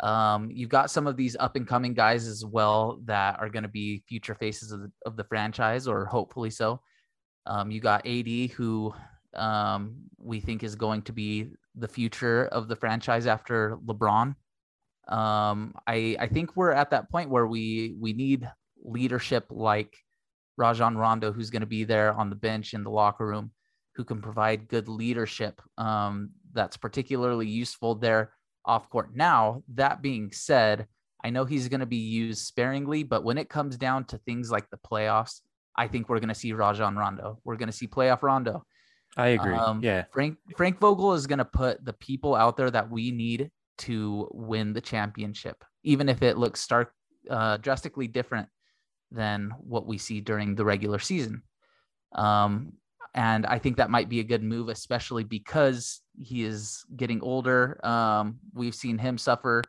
um, 0.00 0.50
you've 0.50 0.70
got 0.70 0.90
some 0.90 1.06
of 1.06 1.16
these 1.16 1.36
up 1.38 1.54
and 1.54 1.68
coming 1.68 1.94
guys 1.94 2.26
as 2.26 2.44
well 2.44 2.98
that 3.04 3.38
are 3.38 3.48
going 3.48 3.62
to 3.62 3.68
be 3.68 4.02
future 4.08 4.34
faces 4.34 4.72
of 4.72 4.80
the, 4.80 4.92
of 5.06 5.16
the 5.16 5.24
franchise, 5.24 5.86
or 5.86 6.06
hopefully 6.06 6.50
so. 6.50 6.80
Um, 7.46 7.70
you 7.70 7.80
got 7.80 8.06
AD, 8.06 8.50
who 8.50 8.92
um, 9.34 9.96
we 10.18 10.40
think 10.40 10.62
is 10.62 10.74
going 10.74 11.02
to 11.02 11.12
be 11.12 11.50
the 11.74 11.88
future 11.88 12.46
of 12.46 12.68
the 12.68 12.76
franchise 12.76 13.26
after 13.26 13.76
LeBron. 13.86 14.34
Um, 15.08 15.74
I 15.86 16.16
I 16.20 16.28
think 16.28 16.56
we're 16.56 16.72
at 16.72 16.90
that 16.90 17.10
point 17.10 17.30
where 17.30 17.46
we 17.46 17.96
we 17.98 18.12
need 18.12 18.48
leadership 18.84 19.46
like 19.50 19.96
Rajon 20.56 20.96
Rondo, 20.96 21.32
who's 21.32 21.50
going 21.50 21.60
to 21.60 21.66
be 21.66 21.84
there 21.84 22.12
on 22.12 22.30
the 22.30 22.36
bench 22.36 22.74
in 22.74 22.84
the 22.84 22.90
locker 22.90 23.26
room, 23.26 23.52
who 23.96 24.04
can 24.04 24.20
provide 24.20 24.68
good 24.68 24.88
leadership. 24.88 25.60
Um, 25.78 26.30
that's 26.52 26.76
particularly 26.76 27.48
useful 27.48 27.94
there 27.94 28.32
off 28.64 28.88
court. 28.90 29.10
Now, 29.14 29.62
that 29.74 30.02
being 30.02 30.30
said, 30.32 30.86
I 31.24 31.30
know 31.30 31.44
he's 31.44 31.68
going 31.68 31.80
to 31.80 31.86
be 31.86 31.96
used 31.96 32.44
sparingly, 32.46 33.02
but 33.02 33.24
when 33.24 33.38
it 33.38 33.48
comes 33.48 33.76
down 33.76 34.04
to 34.06 34.18
things 34.18 34.50
like 34.50 34.68
the 34.70 34.78
playoffs, 34.78 35.40
I 35.76 35.88
think 35.88 36.08
we're 36.08 36.20
going 36.20 36.28
to 36.28 36.34
see 36.34 36.52
Rajon 36.52 36.96
Rondo. 36.96 37.38
We're 37.44 37.56
going 37.56 37.70
to 37.70 37.76
see 37.76 37.86
playoff 37.86 38.22
Rondo. 38.22 38.64
I 39.16 39.28
agree. 39.28 39.54
Um, 39.54 39.80
yeah. 39.82 40.04
Frank 40.10 40.38
Frank 40.56 40.78
Vogel 40.78 41.12
is 41.12 41.26
going 41.26 41.38
to 41.38 41.44
put 41.44 41.84
the 41.84 41.92
people 41.92 42.34
out 42.34 42.56
there 42.56 42.70
that 42.70 42.90
we 42.90 43.10
need 43.10 43.50
to 43.78 44.28
win 44.32 44.72
the 44.72 44.80
championship, 44.80 45.64
even 45.82 46.08
if 46.08 46.22
it 46.22 46.38
looks 46.38 46.60
stark, 46.60 46.94
uh, 47.28 47.56
drastically 47.58 48.08
different 48.08 48.48
than 49.10 49.52
what 49.60 49.86
we 49.86 49.98
see 49.98 50.20
during 50.20 50.54
the 50.54 50.64
regular 50.64 50.98
season. 50.98 51.42
Um, 52.12 52.72
and 53.14 53.44
I 53.44 53.58
think 53.58 53.76
that 53.76 53.90
might 53.90 54.08
be 54.08 54.20
a 54.20 54.24
good 54.24 54.42
move, 54.42 54.68
especially 54.68 55.24
because 55.24 56.00
he 56.18 56.44
is 56.44 56.82
getting 56.96 57.20
older. 57.20 57.78
Um, 57.84 58.38
we've 58.54 58.74
seen 58.74 58.96
him 58.96 59.18
suffer 59.18 59.62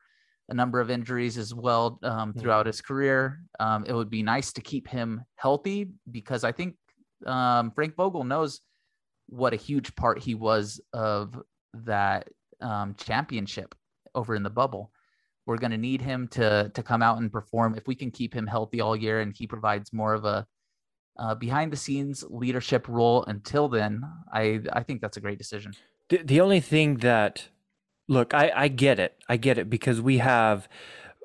a 0.50 0.54
number 0.54 0.80
of 0.80 0.90
injuries 0.90 1.38
as 1.38 1.54
well 1.54 2.00
um, 2.04 2.34
throughout 2.34 2.66
his 2.66 2.82
career. 2.82 3.40
Um, 3.60 3.86
it 3.86 3.94
would 3.94 4.10
be 4.10 4.24
nice 4.24 4.54
to 4.54 4.62
keep 4.62 4.88
him 4.88 5.24
healthy 5.36 5.90
because 6.10 6.44
I 6.44 6.54
think 6.54 6.76
um, 7.26 7.72
Frank 7.72 7.96
Vogel 7.96 8.24
knows 8.24 8.62
what 9.28 9.54
a 9.54 9.58
huge 9.58 9.96
part 9.96 10.20
he 10.20 10.36
was 10.36 10.82
of 10.94 11.42
that 11.74 12.30
um, 12.62 12.96
championship 12.96 13.76
over 14.16 14.36
in 14.36 14.44
the 14.44 14.50
bubble. 14.50 14.92
We're 15.46 15.58
going 15.58 15.72
to 15.72 15.78
need 15.78 16.02
him 16.02 16.28
to 16.30 16.72
to 16.74 16.84
come 16.84 17.02
out 17.02 17.18
and 17.20 17.32
perform. 17.32 17.76
If 17.76 17.88
we 17.88 17.96
can 17.96 18.12
keep 18.12 18.34
him 18.34 18.48
healthy 18.48 18.80
all 18.80 18.96
year 18.96 19.20
and 19.20 19.36
he 19.36 19.46
provides 19.48 19.92
more 19.92 20.14
of 20.14 20.24
a 20.24 20.48
uh, 21.18 21.36
behind 21.36 21.72
the 21.72 21.78
scenes 21.78 22.24
leadership 22.30 22.88
role 22.88 23.24
until 23.26 23.68
then, 23.68 24.04
I 24.32 24.62
I 24.72 24.84
think 24.84 25.02
that's 25.02 25.18
a 25.18 25.22
great 25.22 25.38
decision. 25.38 25.74
The, 26.10 26.18
the 26.18 26.42
only 26.42 26.60
thing 26.60 26.98
that, 26.98 27.48
look, 28.08 28.34
I, 28.34 28.52
I 28.56 28.68
get 28.68 29.00
it. 29.00 29.18
I 29.30 29.38
get 29.38 29.58
it 29.58 29.70
because 29.70 30.02
we 30.02 30.18
have 30.20 30.68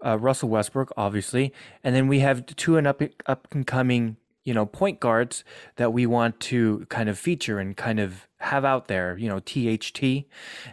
uh, 0.05 0.19
Russell 0.19 0.49
Westbrook, 0.49 0.93
obviously, 0.97 1.53
and 1.83 1.95
then 1.95 2.09
we 2.09 2.21
have 2.21 2.47
two 2.47 2.77
and 2.77 2.87
up, 2.87 3.03
up 3.27 3.49
and 3.53 3.67
coming, 3.67 4.17
you 4.45 4.55
know, 4.55 4.67
point 4.67 5.01
guards 5.01 5.45
that 5.77 5.93
we 5.93 6.07
want 6.07 6.41
to 6.41 6.87
kind 6.89 7.09
of 7.09 7.19
feature 7.19 7.59
and 7.59 7.77
kind 7.77 8.01
of 8.01 8.27
have 8.39 8.65
out 8.65 8.89
there, 8.89 9.17
you 9.19 9.29
know, 9.29 9.41
THT. 9.41 10.27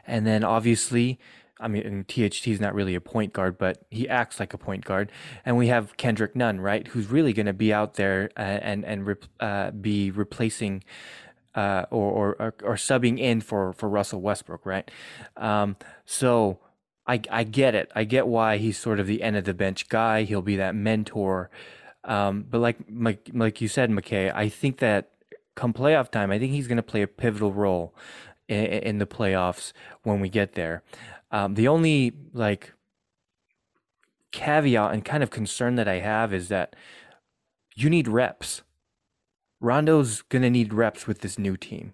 And 0.08 0.26
then 0.26 0.44
obviously, 0.44 1.20
I 1.60 1.68
mean, 1.68 2.06
THT 2.08 2.48
is 2.48 2.60
not 2.60 2.74
really 2.74 2.96
a 2.96 3.02
point 3.02 3.34
guard, 3.34 3.58
but 3.58 3.86
he 3.90 4.08
acts 4.10 4.40
like 4.40 4.54
a 4.54 4.58
point 4.58 4.86
guard. 4.86 5.12
And 5.46 5.58
we 5.58 5.68
have 5.68 5.98
Kendrick 5.98 6.36
Nunn, 6.36 6.60
right, 6.60 6.88
who's 6.88 7.08
really 7.08 7.34
going 7.34 7.46
to 7.46 7.54
be 7.54 7.74
out 7.74 7.96
there 7.96 8.30
uh, 8.38 8.42
and 8.42 8.86
and 8.86 9.18
uh, 9.40 9.72
be 9.72 10.12
replacing 10.12 10.84
uh, 11.56 11.86
or, 11.90 12.36
or, 12.36 12.54
or 12.64 12.76
subbing 12.76 13.20
in 13.20 13.42
for 13.42 13.74
for 13.74 13.88
Russell 13.88 14.22
Westbrook, 14.22 14.66
right? 14.66 14.90
Um, 15.38 15.78
so 16.06 16.60
I 17.08 17.22
I 17.32 17.44
get 17.44 17.74
it. 17.74 17.92
I 17.96 18.04
get 18.04 18.28
why 18.28 18.58
he's 18.58 18.78
sort 18.78 19.00
of 19.00 19.08
the 19.08 19.22
end 19.24 19.38
of 19.38 19.46
the 19.46 19.54
bench 19.54 19.88
guy. 19.88 20.24
He'll 20.24 20.42
be 20.42 20.58
that 20.58 20.76
mentor. 20.76 21.50
Um, 22.06 22.46
but 22.50 22.60
like 22.60 22.78
like 22.92 23.30
like 23.34 23.62
you 23.62 23.68
said, 23.68 23.90
McKay, 23.90 24.34
I 24.34 24.48
think 24.50 24.78
that 24.78 25.12
come 25.56 25.74
playoff 25.74 26.12
time, 26.12 26.32
I 26.32 26.40
think 26.40 26.54
he's 26.54 26.68
going 26.68 26.78
to 26.78 26.84
play 26.84 27.02
a 27.02 27.08
pivotal 27.08 27.52
role 27.52 27.96
in, 28.48 28.66
in, 28.66 28.98
the 29.00 29.08
playoffs 29.08 29.72
when 30.04 30.20
we 30.20 30.30
get 30.30 30.54
there. 30.54 30.84
Um, 31.32 31.56
the 31.56 31.68
only 31.68 32.14
like 32.34 32.74
caveat 34.32 34.94
and 34.94 35.04
kind 35.04 35.24
of 35.24 35.30
concern 35.30 35.76
that 35.76 35.88
I 35.88 36.00
have 36.00 36.34
is 36.34 36.50
that 36.50 36.76
you 37.76 37.90
need 37.90 38.08
reps. 38.08 38.62
Rondo's 39.60 40.22
gonna 40.24 40.50
need 40.50 40.74
reps 40.74 41.08
with 41.08 41.22
this 41.22 41.40
new 41.40 41.58
team. 41.58 41.94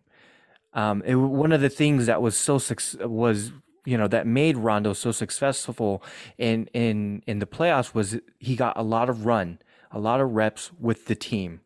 Um, 0.74 1.02
it, 1.06 1.16
one 1.16 1.52
of 1.52 1.62
the 1.62 1.70
things 1.70 2.06
that 2.08 2.22
was 2.22 2.38
so 2.38 2.60
was 3.08 3.52
you 3.86 3.98
know 3.98 4.08
that 4.08 4.28
made 4.28 4.58
Rondo 4.58 4.94
so 4.94 5.12
successful 5.12 6.04
in 6.38 6.68
in 6.74 7.24
in 7.28 7.40
the 7.40 7.46
playoffs 7.46 7.94
was 7.94 8.20
he 8.40 8.56
got 8.56 8.78
a 8.78 8.84
lot 8.84 9.10
of 9.10 9.26
run, 9.26 9.60
a 9.92 10.00
lot 10.00 10.22
of 10.22 10.32
reps 10.32 10.72
with 10.80 11.06
the 11.06 11.16
team, 11.16 11.62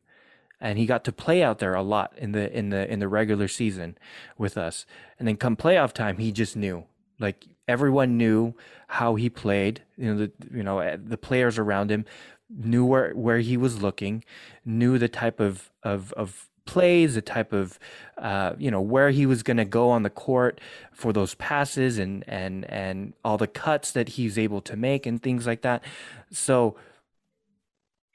and 0.60 0.78
he 0.78 0.86
got 0.86 1.04
to 1.06 1.12
play 1.12 1.44
out 1.44 1.60
there 1.60 1.74
a 1.74 1.84
lot 1.84 2.14
in 2.18 2.32
the 2.32 2.52
in 2.56 2.70
the 2.70 2.92
in 2.92 3.00
the 3.00 3.08
regular 3.08 3.48
season 3.48 3.98
with 4.38 4.58
us. 4.58 4.86
And 5.20 5.28
then 5.28 5.38
come 5.38 5.56
playoff 5.56 5.94
time, 5.94 6.18
he 6.18 6.32
just 6.32 6.56
knew 6.56 6.86
like 7.20 7.46
everyone 7.68 8.18
knew 8.18 8.54
how 8.88 9.16
he 9.16 9.30
played. 9.30 9.84
You 9.98 10.14
know 10.14 10.18
the 10.18 10.32
you 10.54 10.64
know 10.64 10.80
eh, 10.80 10.98
the 11.04 11.18
players 11.18 11.58
around 11.58 11.92
him 11.92 12.06
knew 12.50 12.86
where 12.86 13.12
where 13.14 13.40
he 13.40 13.58
was 13.58 13.82
looking, 13.82 14.24
knew 14.66 14.98
the 14.98 15.10
type 15.10 15.40
of 15.40 15.72
of 15.84 16.14
of 16.14 16.50
plays, 16.66 17.16
the 17.16 17.22
type 17.22 17.54
of 17.54 17.80
uh, 18.18 18.54
you 18.58 18.72
know 18.72 18.82
where 18.82 19.12
he 19.12 19.26
was 19.26 19.44
going 19.44 19.58
to 19.58 19.66
go 19.66 19.90
on 19.90 20.04
the 20.04 20.10
court 20.10 20.60
for 20.92 21.14
those 21.14 21.36
passes 21.36 21.98
and 21.98 22.24
and 22.28 22.66
and 22.66 23.14
all 23.24 23.38
the 23.38 23.48
cuts 23.48 23.92
that 23.92 24.10
he's 24.10 24.38
able 24.38 24.62
to 24.62 24.76
make 24.76 25.06
and 25.06 25.22
things 25.22 25.48
like 25.48 25.62
that. 25.62 25.84
So, 26.32 26.76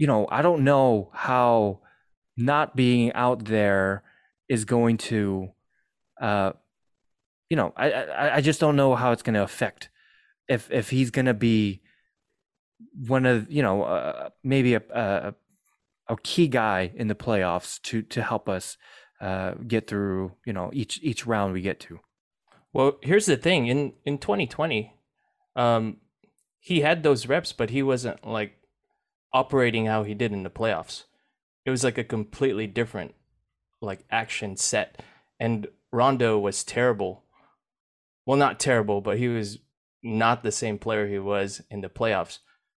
you 0.00 0.06
know, 0.06 0.26
I 0.30 0.40
don't 0.40 0.64
know 0.64 1.10
how 1.12 1.80
not 2.34 2.74
being 2.74 3.12
out 3.12 3.44
there 3.44 4.02
is 4.48 4.64
going 4.64 4.96
to, 4.96 5.50
uh, 6.18 6.52
you 7.50 7.56
know, 7.58 7.74
I 7.76 7.92
I, 7.92 8.36
I 8.36 8.40
just 8.40 8.60
don't 8.60 8.76
know 8.76 8.94
how 8.94 9.12
it's 9.12 9.22
going 9.22 9.34
to 9.34 9.42
affect 9.42 9.90
if 10.48 10.70
if 10.70 10.88
he's 10.88 11.10
going 11.10 11.26
to 11.26 11.34
be 11.34 11.82
one 13.06 13.26
of 13.26 13.52
you 13.52 13.62
know 13.62 13.82
uh, 13.82 14.30
maybe 14.42 14.72
a, 14.72 14.82
a, 14.90 15.34
a 16.08 16.16
key 16.22 16.48
guy 16.48 16.90
in 16.94 17.08
the 17.08 17.14
playoffs 17.14 17.78
to 17.82 18.00
to 18.00 18.22
help 18.22 18.48
us 18.48 18.78
uh, 19.20 19.52
get 19.68 19.86
through 19.86 20.32
you 20.46 20.54
know 20.54 20.70
each 20.72 20.98
each 21.02 21.26
round 21.26 21.52
we 21.52 21.60
get 21.60 21.78
to. 21.78 22.00
Well, 22.72 22.96
here's 23.02 23.26
the 23.26 23.36
thing 23.36 23.66
in 23.66 23.92
in 24.06 24.16
2020, 24.16 24.94
um, 25.56 25.98
he 26.58 26.80
had 26.80 27.02
those 27.02 27.26
reps, 27.26 27.52
but 27.52 27.68
he 27.68 27.82
wasn't 27.82 28.26
like 28.26 28.54
operating 29.32 29.86
how 29.86 30.02
he 30.02 30.14
did 30.14 30.32
in 30.32 30.42
the 30.42 30.50
playoffs. 30.50 31.04
It 31.64 31.70
was 31.70 31.84
like 31.84 31.98
a 31.98 32.04
completely 32.04 32.66
different 32.66 33.14
like 33.80 34.04
action 34.10 34.56
set, 34.56 35.02
and 35.38 35.68
Rondo 35.92 36.38
was 36.38 36.64
terrible. 36.64 37.24
Well, 38.26 38.36
not 38.36 38.60
terrible, 38.60 39.00
but 39.00 39.18
he 39.18 39.28
was 39.28 39.58
not 40.02 40.42
the 40.42 40.52
same 40.52 40.78
player 40.78 41.06
he 41.06 41.18
was 41.18 41.62
in 41.70 41.80
the 41.80 41.88
playoffs. 41.88 42.38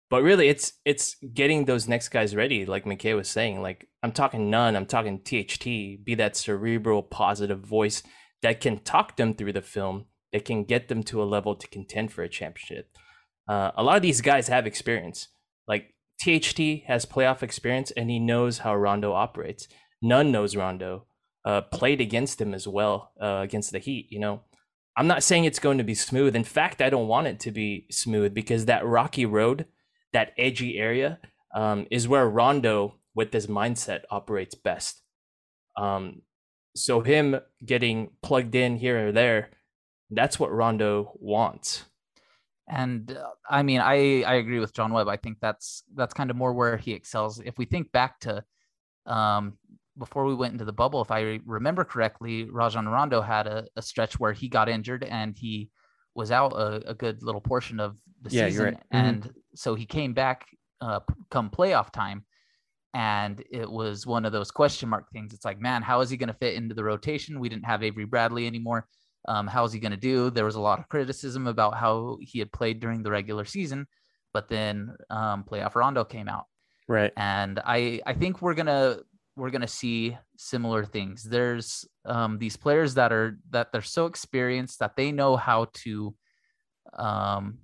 But 0.09 0.23
really 0.23 0.49
it's 0.49 0.73
it's 0.85 1.16
getting 1.35 1.64
those 1.64 1.87
next 1.87 2.09
guys 2.09 2.35
ready 2.35 2.66
like 2.66 2.85
mckay 2.85 3.14
was 3.14 3.28
saying. 3.28 3.62
Like 3.62 3.88
i'm 4.02 4.12
talking 4.12 4.50
Nunn 4.50 4.75
i'm 4.75 4.87
talking 4.87 5.21
tht 5.21 6.04
be 6.04 6.14
that 6.16 6.37
cerebral 6.37 7.02
positive 7.02 7.61
voice 7.61 8.02
that 8.42 8.61
can 8.61 8.78
talk 8.78 9.16
them 9.16 9.35
through 9.35 9.52
the 9.52 9.62
film 9.62 10.07
that 10.33 10.45
can 10.45 10.64
get 10.64 10.88
them 10.88 11.02
to 11.04 11.23
a 11.23 11.25
level 11.25 11.54
to 11.54 11.69
contend 11.69 12.12
for 12.12 12.23
a 12.23 12.28
championship. 12.28 12.97
Uh, 13.49 13.71
a 13.76 13.83
lot 13.83 13.97
of 13.97 14.02
these 14.02 14.21
guys 14.21 14.49
have 14.49 14.66
experience. 14.66 15.28
Like 15.66 15.95
tht 16.22 16.84
has 16.86 17.06
playoff 17.06 17.42
experience 17.42 17.90
and 17.92 18.10
he 18.10 18.18
knows 18.18 18.58
how 18.58 18.74
rondo 18.74 19.12
operates 19.12 19.68
Nunn 20.02 20.32
knows 20.32 20.56
rondo 20.56 21.06
uh, 21.44 21.62
played 21.62 22.00
against 22.00 22.40
him 22.40 22.52
as 22.52 22.68
well 22.68 23.12
uh, 23.20 23.40
against 23.42 23.72
the 23.72 23.78
heat 23.78 24.06
you 24.10 24.18
know 24.18 24.42
I'm 24.96 25.06
not 25.06 25.22
saying 25.22 25.44
it's 25.44 25.58
going 25.58 25.78
to 25.78 25.84
be 25.84 25.94
smooth. 25.94 26.36
In 26.36 26.44
fact, 26.44 26.82
I 26.82 26.90
don't 26.90 27.08
want 27.08 27.26
it 27.26 27.40
to 27.40 27.50
be 27.50 27.86
smooth 27.90 28.34
because 28.34 28.66
that 28.66 28.84
rocky 28.84 29.24
road, 29.24 29.66
that 30.12 30.32
edgy 30.36 30.78
area, 30.78 31.18
um, 31.54 31.86
is 31.90 32.08
where 32.08 32.28
Rondo, 32.28 32.96
with 33.14 33.32
this 33.32 33.46
mindset, 33.46 34.00
operates 34.10 34.54
best. 34.54 35.02
Um, 35.76 36.22
so 36.76 37.00
him 37.00 37.40
getting 37.64 38.10
plugged 38.22 38.54
in 38.54 38.76
here 38.76 39.08
or 39.08 39.12
there, 39.12 39.50
that's 40.10 40.38
what 40.38 40.52
Rondo 40.52 41.12
wants. 41.14 41.84
And 42.70 43.12
uh, 43.12 43.30
I 43.50 43.62
mean, 43.64 43.80
I 43.80 44.22
I 44.22 44.34
agree 44.36 44.60
with 44.60 44.74
John 44.74 44.92
Webb. 44.92 45.08
I 45.08 45.16
think 45.16 45.38
that's 45.40 45.84
that's 45.94 46.14
kind 46.14 46.30
of 46.30 46.36
more 46.36 46.54
where 46.54 46.78
he 46.78 46.92
excels. 46.92 47.40
If 47.40 47.58
we 47.58 47.66
think 47.66 47.92
back 47.92 48.20
to 48.20 48.44
um, 49.06 49.58
before 49.98 50.24
we 50.24 50.34
went 50.34 50.52
into 50.52 50.64
the 50.64 50.72
bubble, 50.72 51.02
if 51.02 51.10
I 51.10 51.40
remember 51.46 51.84
correctly, 51.84 52.44
Rajon 52.50 52.88
Rondo 52.88 53.20
had 53.22 53.46
a, 53.46 53.66
a 53.76 53.82
stretch 53.82 54.20
where 54.20 54.32
he 54.32 54.48
got 54.48 54.68
injured 54.68 55.04
and 55.04 55.36
he 55.36 55.70
was 56.14 56.30
out 56.32 56.52
a, 56.52 56.90
a 56.90 56.94
good 56.94 57.22
little 57.22 57.40
portion 57.40 57.80
of 57.80 57.96
the 58.22 58.30
Yeah, 58.30 58.44
season, 58.44 58.64
right. 58.64 58.78
Mhm. 58.92 59.22
and 59.24 59.32
so 59.54 59.74
he 59.74 59.86
came 59.86 60.14
back 60.14 60.46
uh, 60.80 61.00
come 61.30 61.50
playoff 61.50 61.90
time, 61.92 62.24
and 62.94 63.42
it 63.50 63.70
was 63.70 64.06
one 64.06 64.24
of 64.24 64.32
those 64.32 64.50
question 64.50 64.88
mark 64.88 65.10
things. 65.12 65.32
It's 65.32 65.44
like, 65.44 65.60
man, 65.60 65.82
how 65.82 66.00
is 66.00 66.10
he 66.10 66.16
going 66.16 66.28
to 66.28 66.34
fit 66.34 66.54
into 66.54 66.74
the 66.74 66.84
rotation? 66.84 67.40
We 67.40 67.48
didn't 67.48 67.66
have 67.66 67.82
Avery 67.82 68.04
Bradley 68.04 68.46
anymore. 68.46 68.88
Um, 69.28 69.46
how 69.46 69.64
is 69.64 69.72
he 69.72 69.80
going 69.80 69.90
to 69.92 69.98
do? 69.98 70.30
There 70.30 70.44
was 70.44 70.54
a 70.56 70.60
lot 70.60 70.78
of 70.78 70.88
criticism 70.88 71.46
about 71.46 71.76
how 71.76 72.18
he 72.20 72.38
had 72.38 72.52
played 72.52 72.80
during 72.80 73.02
the 73.02 73.10
regular 73.10 73.44
season, 73.44 73.86
but 74.32 74.48
then 74.48 74.94
um, 75.10 75.44
playoff 75.44 75.74
Rondo 75.74 76.04
came 76.04 76.28
out 76.28 76.46
Right. 76.88 77.12
and 77.16 77.60
I 77.64 78.00
I 78.06 78.14
think 78.14 78.40
we're 78.42 78.54
gonna 78.54 78.98
we're 79.36 79.50
gonna 79.50 79.68
see 79.68 80.16
similar 80.36 80.84
things. 80.84 81.22
There's 81.22 81.86
um, 82.04 82.38
these 82.38 82.56
players 82.56 82.94
that 82.94 83.12
are 83.12 83.38
that 83.50 83.72
they're 83.72 83.82
so 83.82 84.06
experienced 84.06 84.78
that 84.80 84.96
they 84.96 85.12
know 85.12 85.36
how 85.36 85.66
to 85.84 86.14
um, 86.94 87.58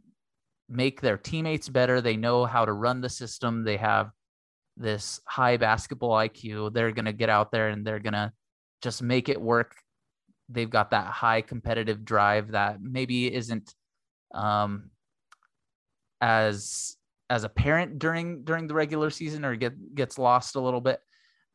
make 0.68 1.00
their 1.00 1.16
teammates 1.16 1.68
better. 1.68 2.00
They 2.00 2.16
know 2.16 2.44
how 2.44 2.64
to 2.64 2.72
run 2.72 3.00
the 3.00 3.08
system. 3.08 3.64
They 3.64 3.78
have 3.78 4.10
this 4.76 5.20
high 5.26 5.56
basketball 5.56 6.12
IQ. 6.12 6.72
They're 6.72 6.92
gonna 6.92 7.12
get 7.12 7.30
out 7.30 7.50
there 7.50 7.68
and 7.68 7.84
they're 7.86 7.98
gonna 7.98 8.32
just 8.82 9.02
make 9.02 9.28
it 9.28 9.40
work. 9.40 9.74
They've 10.48 10.70
got 10.70 10.90
that 10.90 11.06
high 11.06 11.40
competitive 11.40 12.04
drive 12.04 12.52
that 12.52 12.80
maybe 12.80 13.32
isn't 13.34 13.74
um, 14.34 14.90
as 16.20 16.96
as 17.28 17.44
apparent 17.44 17.98
during 17.98 18.44
during 18.44 18.66
the 18.66 18.74
regular 18.74 19.10
season 19.10 19.44
or 19.44 19.56
get 19.56 19.94
gets 19.94 20.18
lost 20.18 20.56
a 20.56 20.60
little 20.60 20.80
bit. 20.80 21.00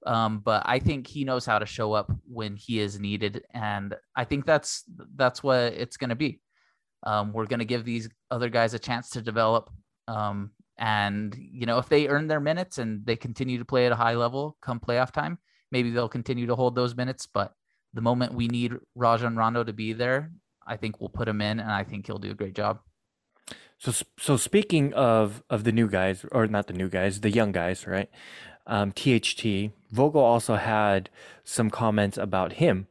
Um, 0.05 0.39
but 0.39 0.63
I 0.65 0.79
think 0.79 1.05
he 1.05 1.23
knows 1.23 1.45
how 1.45 1.59
to 1.59 1.65
show 1.65 1.93
up 1.93 2.11
when 2.27 2.55
he 2.55 2.79
is 2.79 2.99
needed, 2.99 3.43
and 3.53 3.95
I 4.15 4.23
think 4.23 4.45
that's 4.45 4.83
that's 5.15 5.43
what 5.43 5.73
it's 5.73 5.97
going 5.97 6.09
to 6.09 6.15
be. 6.15 6.41
Um, 7.03 7.33
we're 7.33 7.45
going 7.45 7.59
to 7.59 7.65
give 7.65 7.85
these 7.85 8.09
other 8.29 8.49
guys 8.49 8.73
a 8.73 8.79
chance 8.79 9.11
to 9.11 9.21
develop, 9.21 9.69
um, 10.07 10.51
and 10.77 11.35
you 11.37 11.67
know 11.67 11.77
if 11.77 11.87
they 11.87 12.07
earn 12.07 12.27
their 12.27 12.39
minutes 12.39 12.79
and 12.79 13.05
they 13.05 13.15
continue 13.15 13.59
to 13.59 13.65
play 13.65 13.85
at 13.85 13.91
a 13.91 13.95
high 13.95 14.15
level 14.15 14.57
come 14.61 14.79
playoff 14.79 15.11
time, 15.11 15.37
maybe 15.71 15.91
they'll 15.91 16.09
continue 16.09 16.47
to 16.47 16.55
hold 16.55 16.73
those 16.73 16.95
minutes. 16.95 17.27
But 17.31 17.53
the 17.93 18.01
moment 18.01 18.33
we 18.33 18.47
need 18.47 18.73
Rajon 18.95 19.35
Rondo 19.35 19.63
to 19.63 19.73
be 19.73 19.93
there, 19.93 20.31
I 20.65 20.77
think 20.77 20.99
we'll 20.99 21.09
put 21.09 21.27
him 21.27 21.41
in, 21.41 21.59
and 21.59 21.71
I 21.71 21.83
think 21.83 22.07
he'll 22.07 22.19
do 22.19 22.31
a 22.31 22.35
great 22.35 22.55
job. 22.55 22.79
So 23.79 23.91
so 24.17 24.37
speaking 24.37 24.93
of 24.93 25.43
of 25.49 25.63
the 25.63 25.71
new 25.71 25.87
guys, 25.87 26.25
or 26.31 26.47
not 26.47 26.67
the 26.67 26.73
new 26.73 26.89
guys, 26.89 27.21
the 27.21 27.31
young 27.31 27.51
guys, 27.51 27.87
right? 27.87 28.09
Um, 28.67 28.91
THT 28.91 29.71
Vogel 29.91 30.21
also 30.21 30.55
had 30.55 31.09
some 31.43 31.69
comments 31.69 32.17
about 32.17 32.53
him. 32.53 32.87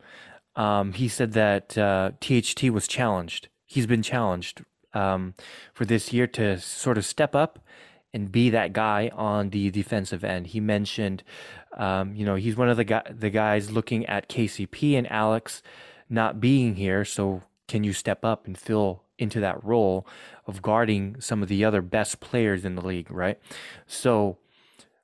Um, 0.57 0.93
he 0.93 1.09
said 1.09 1.33
that 1.33 1.79
uh, 1.79 2.11
THT 2.21 2.71
was 2.71 2.89
challenged. 2.89 3.49
He's 3.67 3.87
been 3.87 4.03
challenged 4.03 4.65
um, 4.93 5.35
for 5.73 5.85
this 5.85 6.13
year 6.13 6.27
to 6.27 6.59
sort 6.59 6.99
of 6.99 7.05
step 7.07 7.37
up 7.37 7.61
and 8.13 8.33
be 8.33 8.51
that 8.51 8.73
guy 8.73 9.11
on 9.15 9.51
the 9.51 9.71
defensive 9.71 10.25
end. 10.25 10.49
He 10.49 10.61
mentioned, 10.61 11.23
um, 11.77 12.15
you 12.15 12.25
know, 12.25 12.35
he's 12.35 12.57
one 12.57 12.69
of 12.69 12.77
the 12.77 12.85
guy, 12.85 13.03
the 13.11 13.31
guys 13.31 13.71
looking 13.71 14.07
at 14.07 14.29
KCP 14.29 14.97
and 14.97 15.11
Alex 15.11 15.63
not 16.09 16.41
being 16.41 16.75
here. 16.75 17.05
So 17.05 17.43
can 17.69 17.85
you 17.85 17.93
step 17.93 18.25
up 18.25 18.47
and 18.47 18.59
fill 18.59 19.05
into 19.19 19.39
that 19.41 19.63
role 19.63 20.07
of 20.47 20.63
guarding 20.63 21.21
some 21.21 21.43
of 21.43 21.49
the 21.49 21.65
other 21.65 21.83
best 21.83 22.21
players 22.21 22.65
in 22.65 22.75
the 22.75 22.85
league, 22.85 23.11
right? 23.11 23.39
So 23.87 24.39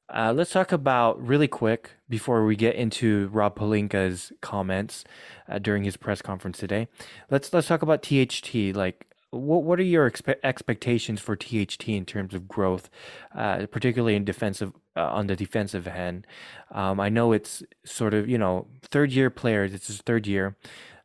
uh, 0.08 0.32
let's 0.34 0.50
talk 0.50 0.72
about 0.72 1.20
really 1.24 1.48
quick 1.48 1.90
before 2.08 2.44
we 2.44 2.56
get 2.56 2.76
into 2.76 3.28
Rob 3.32 3.56
Pelinka's 3.56 4.32
comments 4.40 5.04
uh, 5.48 5.58
during 5.58 5.84
his 5.84 5.96
press 5.96 6.22
conference 6.22 6.58
today. 6.58 6.88
Let's 7.30 7.52
let's 7.52 7.66
talk 7.66 7.82
about 7.82 8.02
THT. 8.02 8.74
Like, 8.74 9.06
what 9.30 9.64
what 9.64 9.80
are 9.80 9.84
your 9.84 10.10
expe- 10.10 10.36
expectations 10.42 11.20
for 11.20 11.36
THT 11.36 11.88
in 11.88 12.04
terms 12.04 12.34
of 12.34 12.48
growth, 12.48 12.88
uh, 13.34 13.66
particularly 13.70 14.16
in 14.16 14.24
defensive 14.24 14.72
uh, 14.96 15.06
on 15.06 15.26
the 15.26 15.36
defensive 15.36 15.86
end? 15.86 16.26
Um, 16.70 17.00
I 17.00 17.08
know 17.08 17.32
it's 17.32 17.62
sort 17.84 18.14
of 18.14 18.28
you 18.28 18.38
know 18.38 18.66
third 18.82 19.12
year 19.12 19.30
players. 19.30 19.74
It's 19.74 19.88
his 19.88 19.98
third 19.98 20.26
year. 20.26 20.56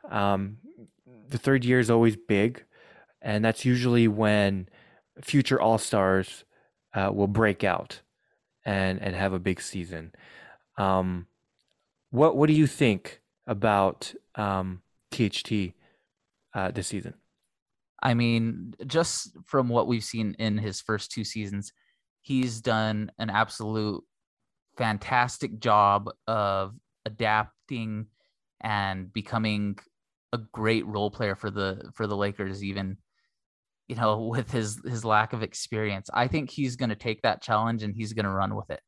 Um, 0.10 0.57
the 1.29 1.38
third 1.38 1.65
year 1.65 1.79
is 1.79 1.89
always 1.89 2.15
big, 2.15 2.63
and 3.21 3.43
that's 3.43 3.65
usually 3.65 4.07
when 4.07 4.67
future 5.21 5.60
all 5.60 5.77
stars 5.77 6.43
uh, 6.93 7.12
will 7.13 7.27
break 7.27 7.63
out 7.63 8.01
and 8.65 9.01
and 9.01 9.15
have 9.15 9.34
a 9.34 9.39
big 9.39 9.62
season. 9.62 10.12
Um, 10.77 11.27
what 12.12 12.36
what 12.36 12.47
do 12.47 12.53
you 12.53 12.67
think 12.67 13.21
about 13.47 14.13
um, 14.36 14.81
THT 15.10 15.73
uh, 16.53 16.71
this 16.71 16.88
season? 16.88 17.15
I 18.01 18.13
mean, 18.13 18.73
just 18.87 19.37
from 19.45 19.69
what 19.69 19.87
we've 19.87 20.03
seen 20.03 20.35
in 20.39 20.57
his 20.57 20.81
first 20.81 21.11
two 21.11 21.23
seasons, 21.23 21.71
he's 22.21 22.61
done 22.61 23.11
an 23.19 23.29
absolute 23.29 24.03
fantastic 24.77 25.59
job 25.59 26.09
of 26.27 26.73
adapting 27.05 28.07
and 28.61 29.11
becoming 29.11 29.77
a 30.33 30.37
great 30.37 30.85
role 30.85 31.11
player 31.11 31.35
for 31.35 31.51
the 31.51 31.91
for 31.93 32.07
the 32.07 32.15
Lakers 32.15 32.63
even 32.63 32.97
you 33.87 33.95
know 33.95 34.21
with 34.31 34.51
his 34.51 34.79
his 34.85 35.03
lack 35.03 35.33
of 35.33 35.43
experience. 35.43 36.09
I 36.13 36.27
think 36.27 36.49
he's 36.49 36.75
going 36.75 36.89
to 36.89 36.95
take 36.95 37.21
that 37.23 37.41
challenge 37.41 37.83
and 37.83 37.95
he's 37.95 38.13
going 38.13 38.25
to 38.25 38.31
run 38.31 38.55
with 38.55 38.69
it. 38.69 38.81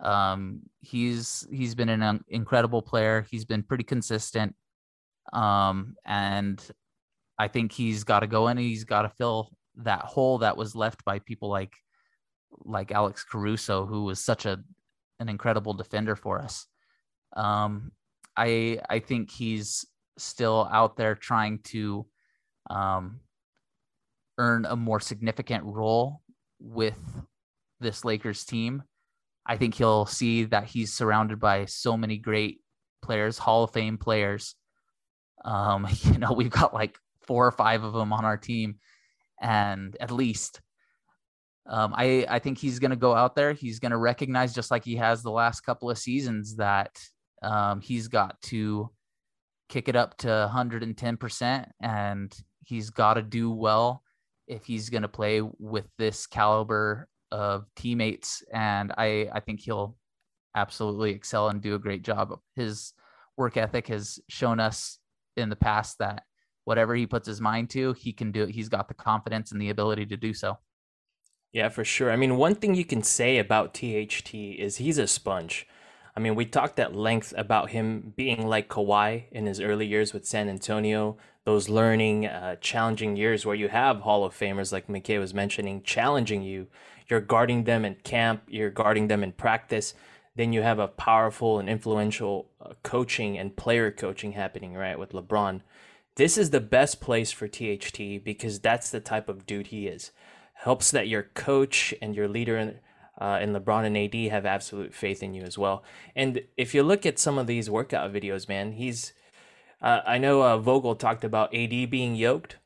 Um 0.00 0.62
he's 0.80 1.46
he's 1.52 1.74
been 1.74 1.88
an 1.88 2.24
incredible 2.28 2.82
player. 2.82 3.24
He's 3.30 3.44
been 3.44 3.62
pretty 3.62 3.84
consistent. 3.84 4.54
Um 5.32 5.94
and 6.04 6.60
I 7.42 7.48
think 7.48 7.72
he's 7.72 8.04
got 8.04 8.20
to 8.20 8.28
go 8.28 8.46
in 8.46 8.56
and 8.56 8.66
he's 8.66 8.84
got 8.84 9.02
to 9.02 9.08
fill 9.08 9.50
that 9.78 10.02
hole 10.02 10.38
that 10.38 10.56
was 10.56 10.76
left 10.76 11.04
by 11.04 11.18
people 11.18 11.48
like 11.48 11.72
like 12.64 12.92
Alex 12.92 13.24
Caruso, 13.24 13.84
who 13.84 14.04
was 14.04 14.20
such 14.20 14.46
a 14.46 14.60
an 15.18 15.28
incredible 15.28 15.74
defender 15.74 16.14
for 16.14 16.40
us. 16.40 16.68
Um, 17.34 17.90
I 18.36 18.78
I 18.88 19.00
think 19.00 19.32
he's 19.32 19.84
still 20.18 20.68
out 20.70 20.96
there 20.96 21.16
trying 21.16 21.58
to 21.64 22.06
um, 22.70 23.18
earn 24.38 24.64
a 24.64 24.76
more 24.76 25.00
significant 25.00 25.64
role 25.64 26.22
with 26.60 27.00
this 27.80 28.04
Lakers 28.04 28.44
team. 28.44 28.84
I 29.44 29.56
think 29.56 29.74
he'll 29.74 30.06
see 30.06 30.44
that 30.44 30.66
he's 30.66 30.92
surrounded 30.92 31.40
by 31.40 31.64
so 31.64 31.96
many 31.96 32.18
great 32.18 32.60
players, 33.02 33.36
Hall 33.36 33.64
of 33.64 33.72
Fame 33.72 33.98
players. 33.98 34.54
Um, 35.44 35.88
you 36.04 36.18
know, 36.18 36.34
we've 36.34 36.48
got 36.48 36.72
like 36.72 36.96
four 37.32 37.46
or 37.46 37.50
five 37.50 37.82
of 37.82 37.94
them 37.94 38.12
on 38.12 38.26
our 38.26 38.36
team, 38.36 38.76
and 39.40 39.96
at 39.98 40.10
least. 40.10 40.60
Um, 41.66 41.94
I 41.96 42.26
I 42.28 42.38
think 42.40 42.58
he's 42.58 42.78
going 42.78 42.90
to 42.90 42.96
go 42.96 43.14
out 43.14 43.34
there. 43.34 43.54
He's 43.54 43.78
going 43.78 43.92
to 43.92 43.96
recognize, 43.96 44.54
just 44.54 44.70
like 44.70 44.84
he 44.84 44.96
has 44.96 45.22
the 45.22 45.30
last 45.30 45.62
couple 45.62 45.88
of 45.88 45.96
seasons, 45.96 46.56
that 46.56 47.00
um, 47.42 47.80
he's 47.80 48.08
got 48.08 48.38
to 48.42 48.90
kick 49.70 49.88
it 49.88 49.96
up 49.96 50.18
to 50.18 50.26
110%, 50.28 51.70
and 51.80 52.36
he's 52.66 52.90
got 52.90 53.14
to 53.14 53.22
do 53.22 53.50
well 53.50 54.02
if 54.46 54.66
he's 54.66 54.90
going 54.90 55.02
to 55.02 55.08
play 55.08 55.40
with 55.40 55.86
this 55.96 56.26
caliber 56.26 57.08
of 57.30 57.64
teammates. 57.76 58.42
And 58.52 58.92
I 58.98 59.30
I 59.32 59.40
think 59.40 59.60
he'll 59.60 59.96
absolutely 60.54 61.12
excel 61.12 61.48
and 61.48 61.62
do 61.62 61.76
a 61.76 61.78
great 61.86 62.02
job. 62.02 62.38
His 62.56 62.92
work 63.38 63.56
ethic 63.56 63.88
has 63.88 64.18
shown 64.28 64.60
us 64.60 64.98
in 65.38 65.48
the 65.48 65.56
past 65.56 65.96
that 66.00 66.24
whatever 66.64 66.94
he 66.94 67.06
puts 67.06 67.26
his 67.26 67.40
mind 67.40 67.70
to, 67.70 67.92
he 67.94 68.12
can 68.12 68.32
do 68.32 68.44
it. 68.44 68.50
He's 68.50 68.68
got 68.68 68.88
the 68.88 68.94
confidence 68.94 69.52
and 69.52 69.60
the 69.60 69.70
ability 69.70 70.06
to 70.06 70.16
do 70.16 70.32
so. 70.34 70.58
Yeah, 71.52 71.68
for 71.68 71.84
sure. 71.84 72.10
I 72.10 72.16
mean, 72.16 72.36
one 72.36 72.54
thing 72.54 72.74
you 72.74 72.84
can 72.84 73.02
say 73.02 73.38
about 73.38 73.74
THT 73.74 74.34
is 74.34 74.76
he's 74.76 74.98
a 74.98 75.06
sponge. 75.06 75.66
I 76.16 76.20
mean, 76.20 76.34
we 76.34 76.44
talked 76.44 76.78
at 76.78 76.94
length 76.94 77.32
about 77.36 77.70
him 77.70 78.12
being 78.16 78.46
like 78.46 78.68
Kawhi 78.68 79.24
in 79.30 79.46
his 79.46 79.60
early 79.60 79.86
years 79.86 80.12
with 80.12 80.26
San 80.26 80.48
Antonio, 80.48 81.16
those 81.44 81.68
learning, 81.68 82.26
uh, 82.26 82.56
challenging 82.56 83.16
years 83.16 83.44
where 83.44 83.56
you 83.56 83.68
have 83.68 84.00
Hall 84.00 84.24
of 84.24 84.34
Famers, 84.34 84.72
like 84.72 84.88
McKay 84.88 85.18
was 85.18 85.34
mentioning, 85.34 85.82
challenging 85.82 86.42
you. 86.42 86.68
You're 87.08 87.20
guarding 87.20 87.64
them 87.64 87.84
in 87.84 87.96
camp, 87.96 88.42
you're 88.48 88.70
guarding 88.70 89.08
them 89.08 89.22
in 89.22 89.32
practice. 89.32 89.94
Then 90.36 90.52
you 90.52 90.62
have 90.62 90.78
a 90.78 90.88
powerful 90.88 91.58
and 91.58 91.68
influential 91.68 92.50
uh, 92.60 92.72
coaching 92.82 93.38
and 93.38 93.54
player 93.54 93.90
coaching 93.90 94.32
happening, 94.32 94.74
right, 94.74 94.98
with 94.98 95.12
LeBron. 95.12 95.60
This 96.16 96.36
is 96.36 96.50
the 96.50 96.60
best 96.60 97.00
place 97.00 97.32
for 97.32 97.48
THT 97.48 98.22
because 98.22 98.60
that's 98.60 98.90
the 98.90 99.00
type 99.00 99.28
of 99.28 99.46
dude 99.46 99.68
he 99.68 99.86
is. 99.86 100.10
Helps 100.54 100.90
that 100.90 101.08
your 101.08 101.22
coach 101.22 101.94
and 102.02 102.14
your 102.14 102.28
leader 102.28 102.56
in, 102.58 102.78
uh, 103.20 103.38
and 103.40 103.54
LeBron 103.54 103.84
and 103.84 103.96
AD 103.96 104.30
have 104.30 104.44
absolute 104.44 104.94
faith 104.94 105.22
in 105.22 105.34
you 105.34 105.42
as 105.42 105.56
well. 105.56 105.82
And 106.14 106.42
if 106.56 106.74
you 106.74 106.82
look 106.82 107.06
at 107.06 107.18
some 107.18 107.38
of 107.38 107.46
these 107.46 107.70
workout 107.70 108.12
videos, 108.12 108.48
man, 108.48 108.72
he's. 108.72 109.12
Uh, 109.80 110.00
I 110.06 110.18
know 110.18 110.42
uh, 110.42 110.58
Vogel 110.58 110.94
talked 110.94 111.24
about 111.24 111.52
AD 111.54 111.90
being 111.90 112.14
yoked, 112.14 112.58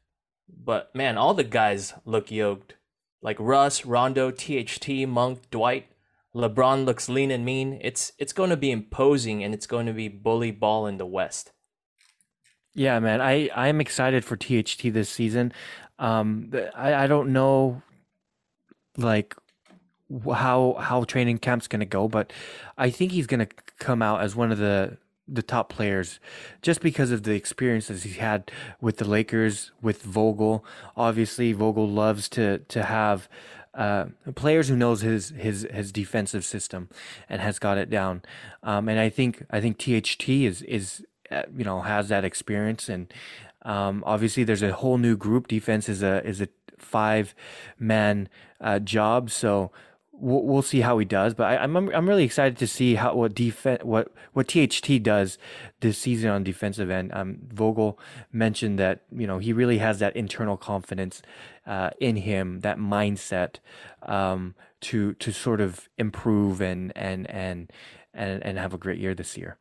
but 0.49 0.95
man, 0.95 1.17
all 1.17 1.33
the 1.33 1.45
guys 1.45 1.95
look 2.05 2.31
yoked. 2.31 2.75
Like 3.23 3.39
Russ, 3.41 3.87
Rondo, 3.87 4.31
THT, 4.31 5.09
Monk, 5.09 5.51
Dwight. 5.51 5.87
LeBron 6.35 6.85
looks 6.85 7.09
lean 7.09 7.31
and 7.31 7.45
mean. 7.45 7.79
It's 7.81 8.13
it's 8.19 8.35
going 8.35 8.51
to 8.51 8.57
be 8.57 8.71
imposing 8.71 9.43
and 9.43 9.55
it's 9.55 9.67
going 9.67 9.87
to 9.87 9.95
be 9.95 10.09
bully 10.09 10.51
ball 10.51 10.87
in 10.87 10.99
the 10.99 11.07
West. 11.07 11.53
Yeah, 12.77 12.99
man, 12.99 13.23
I 13.23 13.49
I'm 13.57 13.81
excited 13.81 14.23
for 14.23 14.37
THT 14.37 14.93
this 14.93 15.09
season. 15.09 15.53
Um, 15.99 16.53
I 16.75 16.95
I 16.95 17.07
don't 17.07 17.33
know, 17.33 17.81
like 18.99 19.35
how 20.35 20.77
how 20.79 21.05
training 21.05 21.39
camp's 21.39 21.69
gonna 21.69 21.87
go, 21.87 22.07
but 22.07 22.35
I 22.77 22.91
think 22.91 23.13
he's 23.13 23.27
gonna 23.27 23.49
come 23.79 24.03
out 24.03 24.21
as 24.21 24.37
one 24.37 24.53
of 24.53 24.59
the 24.59 24.99
the 25.27 25.43
top 25.43 25.71
players 25.71 26.21
just 26.61 26.83
because 26.83 27.11
of 27.11 27.23
the 27.23 27.33
experiences 27.33 28.03
he's 28.03 28.17
had 28.17 28.51
with 28.79 28.99
the 28.99 29.09
Lakers 29.09 29.73
with 29.81 30.03
Vogel. 30.03 30.63
Obviously, 30.99 31.55
Vogel 31.55 31.89
loves 31.89 32.29
to 32.29 32.59
to 32.59 32.83
have 32.83 33.27
uh, 33.73 34.05
players 34.35 34.69
who 34.69 34.77
knows 34.77 35.01
his 35.01 35.31
his 35.31 35.67
his 35.73 35.93
defensive 35.93 36.45
system 36.45 36.91
and 37.27 37.41
has 37.41 37.59
got 37.59 37.79
it 37.79 37.89
down. 37.89 38.21
Um, 38.63 38.87
and 38.91 39.01
I 39.01 39.09
think 39.09 39.47
I 39.51 39.63
think 39.63 39.79
THT 39.79 40.29
is 40.29 40.61
is 40.61 41.03
you 41.31 41.65
know 41.65 41.81
has 41.83 42.09
that 42.09 42.25
experience. 42.25 42.89
And 42.89 43.13
um, 43.63 44.03
obviously 44.07 44.45
there's 44.45 44.63
a 44.63 44.73
whole 44.73 44.99
new 44.99 45.17
group. 45.17 45.49
Defense 45.49 45.89
is 45.89 46.03
a 46.03 46.25
is 46.27 46.41
a 46.41 46.49
five 46.79 47.35
man 47.79 48.29
uh, 48.61 48.79
job. 48.79 49.31
So 49.31 49.73
we'll, 50.19 50.43
we'll 50.43 50.63
see 50.63 50.81
how 50.81 50.99
he 50.99 51.05
does. 51.05 51.35
But 51.35 51.45
I, 51.45 51.65
am 51.65 51.77
I'm, 51.77 51.89
I'm 51.91 52.09
really 52.09 52.25
excited 52.25 52.59
to 52.59 52.67
see 52.67 52.95
how 52.95 53.15
what 53.15 53.35
defense 53.35 53.83
what 53.85 54.13
what 54.33 54.49
THT 54.49 55.03
does 55.03 55.39
this 55.81 55.99
season 55.99 56.31
on 56.31 56.45
defensive 56.45 56.91
end. 56.91 57.13
Um, 57.13 57.39
Vogel 57.53 57.99
mentioned 58.33 58.79
that 58.79 59.03
you 59.13 59.27
know 59.27 59.39
he 59.39 59.53
really 59.53 59.79
has 59.79 59.99
that 59.99 60.17
internal 60.17 60.57
confidence 60.57 61.23
uh, 61.67 61.91
in 62.01 62.17
him 62.17 62.61
that 62.61 62.79
mindset 62.79 63.57
um, 64.03 64.55
to 64.83 65.15
to 65.15 65.33
sort 65.33 65.61
of 65.61 65.89
improve 65.99 66.61
and 66.61 66.93
and 66.97 67.29
and 67.31 67.71
and 68.15 68.43
and 68.43 68.59
have 68.59 68.75
a 68.75 68.79
great 68.79 68.99
year 68.99 69.15
this 69.15 69.37
year. 69.37 69.57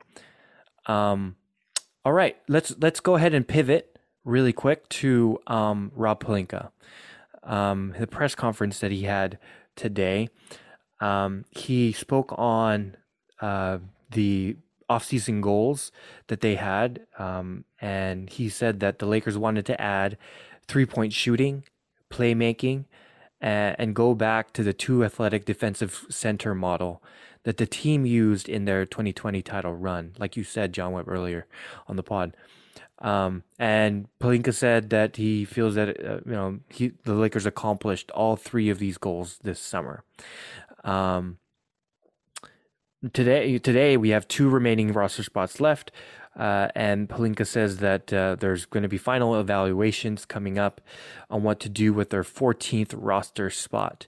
Um 0.85 1.35
all 2.05 2.13
right, 2.13 2.37
let's 2.47 2.75
let's 2.79 2.99
go 2.99 3.15
ahead 3.15 3.33
and 3.33 3.47
pivot 3.47 3.97
really 4.23 4.53
quick 4.53 4.87
to 4.89 5.39
um, 5.47 5.91
Rob 5.95 6.23
Pelinka, 6.23 6.69
Um, 7.43 7.95
the 7.99 8.07
press 8.07 8.35
conference 8.35 8.79
that 8.79 8.91
he 8.91 9.03
had 9.03 9.39
today, 9.75 10.29
um, 11.01 11.45
he 11.49 11.91
spoke 11.91 12.33
on 12.37 12.95
uh, 13.41 13.79
the 14.11 14.57
offseason 14.89 15.41
goals 15.41 15.91
that 16.27 16.41
they 16.41 16.55
had, 16.55 17.07
um, 17.17 17.65
and 17.81 18.29
he 18.29 18.49
said 18.49 18.79
that 18.81 18.99
the 18.99 19.07
Lakers 19.07 19.37
wanted 19.37 19.65
to 19.65 19.81
add 19.81 20.17
three 20.67 20.85
point 20.85 21.11
shooting, 21.11 21.63
playmaking, 22.11 22.85
and, 23.41 23.75
and 23.79 23.95
go 23.95 24.13
back 24.13 24.53
to 24.53 24.61
the 24.61 24.73
two 24.73 25.03
athletic 25.03 25.45
defensive 25.45 26.05
center 26.09 26.53
model 26.53 27.01
that 27.45 27.57
the 27.57 27.65
team 27.65 28.05
used 28.05 28.49
in 28.49 28.65
their 28.65 28.85
2020 28.85 29.41
title 29.41 29.73
run, 29.73 30.13
like 30.17 30.35
you 30.35 30.43
said, 30.43 30.73
John 30.73 30.91
Webb 30.91 31.07
earlier 31.07 31.47
on 31.87 31.95
the 31.95 32.03
pod. 32.03 32.35
Um, 32.99 33.43
and 33.59 34.07
Pelinka 34.19 34.53
said 34.53 34.89
that 34.89 35.17
he 35.17 35.45
feels 35.45 35.75
that 35.75 35.89
uh, 36.03 36.19
you 36.25 36.31
know 36.31 36.59
he, 36.69 36.93
the 37.03 37.13
Lakers 37.13 37.45
accomplished 37.45 38.09
all 38.11 38.35
three 38.35 38.69
of 38.69 38.79
these 38.79 38.97
goals 38.97 39.39
this 39.43 39.59
summer. 39.59 40.03
Um, 40.83 41.37
today, 43.13 43.57
today 43.59 43.97
we 43.97 44.09
have 44.09 44.27
two 44.27 44.49
remaining 44.49 44.93
roster 44.93 45.23
spots 45.23 45.59
left, 45.59 45.91
uh, 46.39 46.69
and 46.73 47.09
Pelinka 47.09 47.45
says 47.45 47.77
that 47.77 48.11
uh, 48.13 48.35
there's 48.39 48.65
going 48.65 48.83
to 48.83 48.89
be 48.89 48.97
final 48.97 49.35
evaluations 49.39 50.25
coming 50.25 50.57
up 50.57 50.81
on 51.29 51.43
what 51.43 51.59
to 51.59 51.69
do 51.69 51.93
with 51.93 52.11
their 52.11 52.23
14th 52.23 52.93
roster 52.97 53.49
spot, 53.49 54.07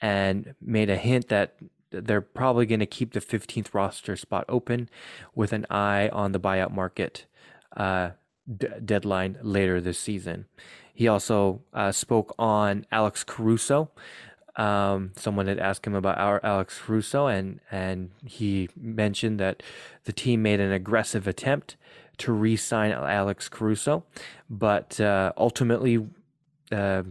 and 0.00 0.54
made 0.62 0.88
a 0.88 0.96
hint 0.96 1.28
that 1.28 1.56
they're 1.90 2.20
probably 2.20 2.66
going 2.66 2.80
to 2.80 2.86
keep 2.86 3.12
the 3.12 3.20
15th 3.20 3.74
roster 3.74 4.16
spot 4.16 4.44
open 4.48 4.88
with 5.34 5.52
an 5.52 5.66
eye 5.70 6.08
on 6.10 6.32
the 6.32 6.40
buyout 6.40 6.70
market 6.70 7.26
uh, 7.76 8.10
d- 8.56 8.68
deadline 8.84 9.38
later 9.42 9.80
this 9.80 9.98
season. 9.98 10.46
He 10.92 11.08
also 11.08 11.62
uh, 11.72 11.92
spoke 11.92 12.34
on 12.38 12.86
Alex 12.92 13.24
Caruso. 13.24 13.90
Um, 14.56 15.12
someone 15.16 15.46
had 15.46 15.58
asked 15.58 15.86
him 15.86 15.94
about 15.94 16.18
our 16.18 16.40
Alex 16.44 16.78
Caruso, 16.84 17.26
and 17.26 17.60
and 17.70 18.10
he 18.26 18.68
mentioned 18.76 19.40
that 19.40 19.62
the 20.04 20.12
team 20.12 20.42
made 20.42 20.60
an 20.60 20.72
aggressive 20.72 21.26
attempt 21.26 21.76
to 22.18 22.32
re-sign 22.32 22.92
Alex 22.92 23.48
Caruso, 23.48 24.04
but 24.50 25.00
uh, 25.00 25.32
ultimately, 25.38 26.06
uh, 26.70 27.02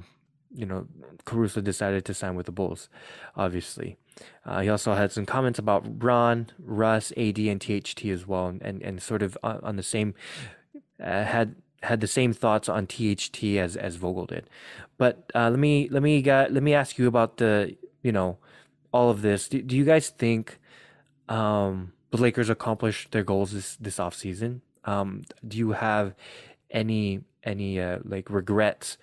you 0.53 0.67
know, 0.67 0.85
Caruso 1.25 1.61
decided 1.61 2.05
to 2.05 2.13
sign 2.13 2.35
with 2.35 2.45
the 2.45 2.51
Bulls, 2.51 2.89
obviously. 3.35 3.97
Uh, 4.45 4.61
he 4.61 4.69
also 4.69 4.93
had 4.93 5.11
some 5.11 5.25
comments 5.25 5.59
about 5.59 6.03
Ron, 6.03 6.47
Russ, 6.59 7.11
AD, 7.17 7.37
and 7.39 7.61
THT 7.61 8.05
as 8.05 8.27
well, 8.27 8.47
and 8.61 8.81
and 8.81 9.01
sort 9.01 9.21
of 9.21 9.37
on, 9.43 9.75
the 9.75 9.83
same 9.83 10.13
uh, 11.03 11.23
had 11.23 11.55
had 11.83 12.01
the 12.01 12.07
same 12.07 12.33
thoughts 12.33 12.67
on 12.69 12.87
THT 12.87 13.43
as 13.57 13.75
as 13.75 13.95
Vogel 13.95 14.25
did. 14.25 14.49
But 14.97 15.31
uh, 15.35 15.49
let 15.49 15.59
me 15.59 15.87
let 15.89 16.03
me 16.03 16.23
let 16.23 16.63
me 16.63 16.73
ask 16.73 16.97
you 16.97 17.07
about 17.07 17.37
the 17.37 17.75
you 18.01 18.11
know 18.11 18.37
all 18.91 19.09
of 19.09 19.21
this. 19.21 19.47
Do, 19.47 19.61
do 19.61 19.75
you 19.75 19.85
guys 19.85 20.09
think 20.09 20.59
um, 21.27 21.93
the 22.11 22.17
Lakers 22.17 22.49
accomplished 22.49 23.11
their 23.11 23.23
goals 23.23 23.51
this 23.51 23.75
this 23.75 23.97
offseason? 23.97 24.61
Um, 24.85 25.23
do 25.47 25.57
you 25.57 25.71
have 25.71 26.15
any 26.71 27.21
any 27.43 27.79
uh, 27.79 27.99
like 28.03 28.29
regrets 28.29 28.97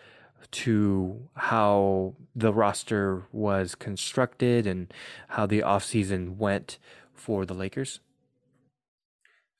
to 0.51 1.29
how 1.35 2.15
the 2.35 2.53
roster 2.53 3.25
was 3.33 3.75
constructed 3.75 4.67
and 4.67 4.93
how 5.29 5.47
the 5.47 5.61
offseason 5.61 6.37
went 6.37 6.79
for 7.15 7.45
the 7.45 7.55
Lakers? 7.55 8.01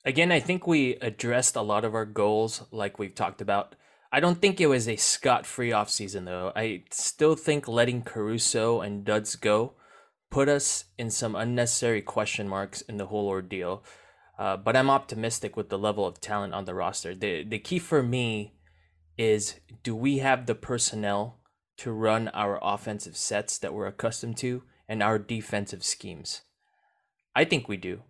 Again, 0.05 0.31
I 0.31 0.39
think 0.39 0.65
we 0.65 0.95
addressed 0.95 1.55
a 1.55 1.61
lot 1.61 1.83
of 1.83 1.93
our 1.93 2.05
goals 2.05 2.63
like 2.71 2.97
we've 2.97 3.15
talked 3.15 3.41
about. 3.41 3.75
I 4.11 4.21
don't 4.21 4.39
think 4.41 4.61
it 4.61 4.67
was 4.67 4.87
a 4.87 4.95
scot 4.95 5.45
free 5.45 5.71
offseason, 5.71 6.25
though. 6.25 6.53
I 6.55 6.83
still 6.91 7.35
think 7.35 7.67
letting 7.67 8.03
Caruso 8.03 8.79
and 8.79 9.03
Duds 9.03 9.35
go 9.35 9.73
put 10.29 10.47
us 10.47 10.85
in 10.97 11.09
some 11.09 11.35
unnecessary 11.35 12.01
question 12.01 12.47
marks 12.47 12.81
in 12.81 12.97
the 12.97 13.07
whole 13.07 13.27
ordeal. 13.27 13.83
Uh, 14.39 14.55
but 14.55 14.75
I'm 14.75 14.89
optimistic 14.89 15.57
with 15.57 15.69
the 15.69 15.79
level 15.79 16.05
of 16.05 16.21
talent 16.21 16.53
on 16.53 16.65
the 16.65 16.73
roster. 16.73 17.15
The, 17.15 17.43
the 17.43 17.59
key 17.59 17.79
for 17.79 18.03
me 18.03 18.53
is 19.17 19.55
do 19.83 19.95
we 19.95 20.19
have 20.19 20.45
the 20.45 20.55
personnel 20.55 21.39
to 21.77 21.91
run 21.91 22.27
our 22.29 22.59
offensive 22.61 23.17
sets 23.17 23.57
that 23.57 23.73
we're 23.73 23.87
accustomed 23.87 24.37
to 24.37 24.63
and 24.87 25.01
our 25.01 25.19
defensive 25.19 25.83
schemes? 25.83 26.41
I 27.35 27.45
think 27.45 27.67
we 27.67 27.77
do. 27.77 28.01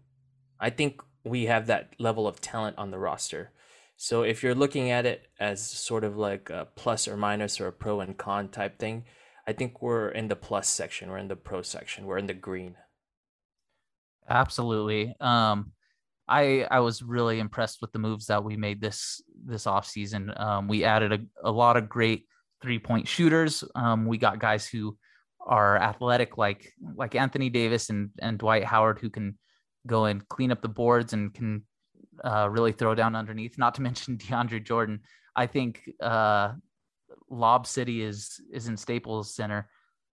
I 0.59 0.69
think 0.69 1.01
we 1.23 1.45
have 1.45 1.67
that 1.67 1.93
level 1.99 2.27
of 2.27 2.41
talent 2.41 2.77
on 2.77 2.91
the 2.91 2.99
roster. 2.99 3.51
So 3.97 4.21
if 4.21 4.43
you're 4.43 4.55
looking 4.55 4.91
at 4.91 5.05
it 5.05 5.27
as 5.39 5.61
sort 5.61 6.03
of 6.03 6.15
like 6.17 6.49
a 6.49 6.67
plus 6.75 7.07
or 7.07 7.17
minus 7.17 7.59
or 7.59 7.67
a 7.67 7.73
pro 7.73 7.99
and 7.99 8.17
con 8.17 8.49
type 8.49 8.77
thing, 8.77 9.05
I 9.47 9.53
think 9.53 9.81
we're 9.81 10.09
in 10.09 10.27
the 10.27 10.35
plus 10.35 10.69
section, 10.69 11.09
we're 11.09 11.17
in 11.17 11.29
the 11.29 11.35
pro 11.35 11.61
section, 11.61 12.05
we're 12.05 12.17
in 12.17 12.27
the 12.27 12.33
green. 12.33 12.75
Absolutely. 14.29 15.15
Um 15.19 15.71
I 16.27 16.67
I 16.69 16.79
was 16.79 17.01
really 17.01 17.39
impressed 17.39 17.81
with 17.81 17.91
the 17.91 17.99
moves 17.99 18.27
that 18.27 18.43
we 18.43 18.57
made 18.57 18.81
this 18.81 19.21
this 19.45 19.67
off 19.67 19.87
season. 19.87 20.33
Um, 20.35 20.67
we 20.67 20.83
added 20.83 21.13
a, 21.13 21.49
a 21.49 21.51
lot 21.51 21.77
of 21.77 21.89
great 21.89 22.25
three 22.61 22.79
point 22.79 23.07
shooters. 23.07 23.63
Um, 23.75 24.05
we 24.05 24.17
got 24.17 24.39
guys 24.39 24.67
who 24.67 24.97
are 25.45 25.77
athletic 25.77 26.37
like 26.37 26.73
like 26.95 27.15
Anthony 27.15 27.49
Davis 27.49 27.89
and 27.89 28.09
and 28.19 28.37
Dwight 28.37 28.65
Howard 28.65 28.99
who 28.99 29.09
can 29.09 29.37
go 29.85 30.05
and 30.05 30.27
clean 30.27 30.51
up 30.51 30.61
the 30.61 30.67
boards 30.67 31.13
and 31.13 31.33
can 31.33 31.63
uh, 32.23 32.49
really 32.49 32.73
throw 32.73 32.93
down 32.93 33.15
underneath. 33.15 33.57
Not 33.57 33.75
to 33.75 33.81
mention 33.87 34.17
DeAndre 34.17 34.63
Jordan. 34.63 35.01
I 35.35 35.47
think 35.47 35.89
uh, 36.01 36.53
Lob 37.29 37.67
City 37.67 38.01
is 38.01 38.41
is 38.51 38.67
in 38.67 38.77
Staples 38.77 39.33
Center 39.33 39.69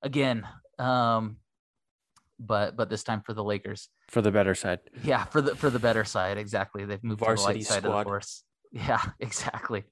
again. 0.01 0.47
Um, 0.77 1.37
but 2.39 2.75
but 2.75 2.89
this 2.89 3.03
time 3.03 3.21
for 3.21 3.33
the 3.33 3.43
Lakers. 3.43 3.89
For 4.09 4.21
the 4.21 4.31
better 4.31 4.55
side. 4.55 4.79
Yeah, 5.03 5.25
for 5.25 5.41
the 5.41 5.55
for 5.55 5.69
the 5.69 5.79
better 5.79 6.05
side, 6.05 6.37
exactly. 6.37 6.85
They've 6.85 7.03
moved 7.03 7.19
Varsity 7.19 7.37
to 7.37 7.47
the 7.53 7.59
light 7.59 7.65
side 7.65 7.83
squad. 7.83 7.99
of 7.99 8.05
the 8.05 8.09
force. 8.09 8.43
Yeah, 8.71 9.01
exactly. 9.19 9.83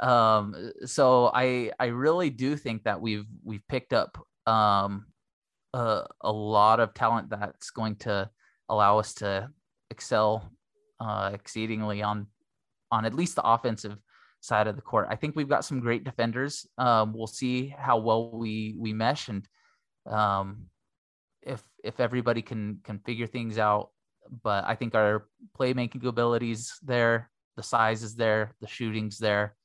Um, 0.00 0.72
so 0.84 1.30
I 1.32 1.70
I 1.78 1.86
really 1.86 2.28
do 2.30 2.56
think 2.56 2.82
that 2.82 3.00
we've 3.00 3.26
we've 3.44 3.66
picked 3.68 3.92
up 3.92 4.18
um 4.46 5.06
a, 5.72 6.06
a 6.20 6.32
lot 6.32 6.80
of 6.80 6.92
talent 6.92 7.30
that's 7.30 7.70
going 7.70 7.94
to 7.96 8.28
allow 8.68 8.98
us 8.98 9.14
to 9.14 9.48
excel 9.90 10.50
uh 10.98 11.30
exceedingly 11.32 12.02
on 12.02 12.26
on 12.90 13.04
at 13.04 13.14
least 13.14 13.36
the 13.36 13.46
offensive 13.46 13.96
side 14.40 14.66
of 14.66 14.74
the 14.74 14.82
court. 14.82 15.06
I 15.08 15.14
think 15.14 15.36
we've 15.36 15.48
got 15.48 15.64
some 15.64 15.78
great 15.78 16.02
defenders. 16.02 16.66
Um, 16.78 17.12
we'll 17.14 17.28
see 17.28 17.68
how 17.78 17.98
well 17.98 18.32
we 18.32 18.74
we 18.76 18.92
mesh 18.92 19.28
and 19.28 19.46
um, 20.06 20.66
if 21.42 21.62
if 21.84 22.00
everybody 22.00 22.42
can 22.42 22.80
can 22.84 22.98
figure 23.00 23.26
things 23.26 23.58
out. 23.58 23.90
But 24.42 24.64
I 24.64 24.74
think 24.74 24.94
our 24.94 25.26
playmaking 25.58 26.04
abilities 26.04 26.72
there, 26.82 27.30
the 27.56 27.62
size 27.62 28.02
is 28.02 28.14
there, 28.14 28.54
the 28.60 28.66
shooting's 28.66 29.18
there. 29.18 29.56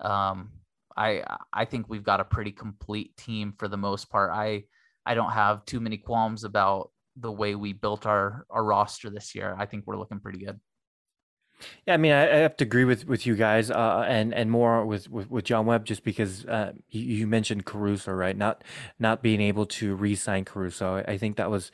Um, 0.00 0.50
I 0.96 1.22
I 1.52 1.64
think 1.64 1.88
we've 1.88 2.04
got 2.04 2.20
a 2.20 2.24
pretty 2.24 2.52
complete 2.52 3.16
team 3.16 3.54
for 3.58 3.68
the 3.68 3.76
most 3.76 4.10
part. 4.10 4.30
I 4.32 4.64
I 5.06 5.14
don't 5.14 5.32
have 5.32 5.64
too 5.64 5.80
many 5.80 5.96
qualms 5.96 6.44
about 6.44 6.90
the 7.16 7.32
way 7.32 7.54
we 7.54 7.72
built 7.72 8.06
our 8.06 8.46
our 8.50 8.64
roster 8.64 9.10
this 9.10 9.34
year. 9.34 9.54
I 9.58 9.66
think 9.66 9.84
we're 9.86 9.98
looking 9.98 10.20
pretty 10.20 10.44
good. 10.44 10.60
Yeah, 11.86 11.94
I 11.94 11.96
mean, 11.96 12.12
I, 12.12 12.22
I 12.24 12.36
have 12.36 12.56
to 12.58 12.64
agree 12.64 12.84
with, 12.84 13.06
with 13.06 13.26
you 13.26 13.36
guys, 13.36 13.70
uh, 13.70 14.04
and 14.06 14.34
and 14.34 14.50
more 14.50 14.84
with, 14.84 15.10
with, 15.10 15.30
with 15.30 15.44
John 15.44 15.66
Webb, 15.66 15.84
just 15.84 16.04
because 16.04 16.44
uh, 16.46 16.72
you, 16.90 17.02
you, 17.02 17.26
mentioned 17.26 17.64
Caruso, 17.64 18.12
right? 18.12 18.36
Not 18.36 18.62
not 18.98 19.22
being 19.22 19.40
able 19.40 19.66
to 19.66 19.94
re-sign 19.94 20.44
Caruso. 20.44 20.96
I, 20.96 21.12
I 21.12 21.18
think 21.18 21.36
that 21.36 21.50
was, 21.50 21.70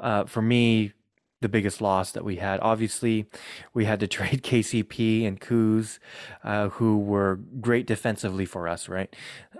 uh, 0.00 0.24
for 0.24 0.42
me, 0.42 0.92
the 1.40 1.48
biggest 1.48 1.80
loss 1.80 2.12
that 2.12 2.24
we 2.24 2.36
had. 2.36 2.60
Obviously, 2.60 3.26
we 3.74 3.84
had 3.84 4.00
to 4.00 4.06
trade 4.16 4.42
KCP 4.42 5.26
and 5.26 5.40
Kuz, 5.40 5.98
uh, 6.42 6.68
who 6.70 6.98
were 6.98 7.40
great 7.60 7.86
defensively 7.86 8.46
for 8.46 8.68
us, 8.68 8.88
right? 8.88 9.14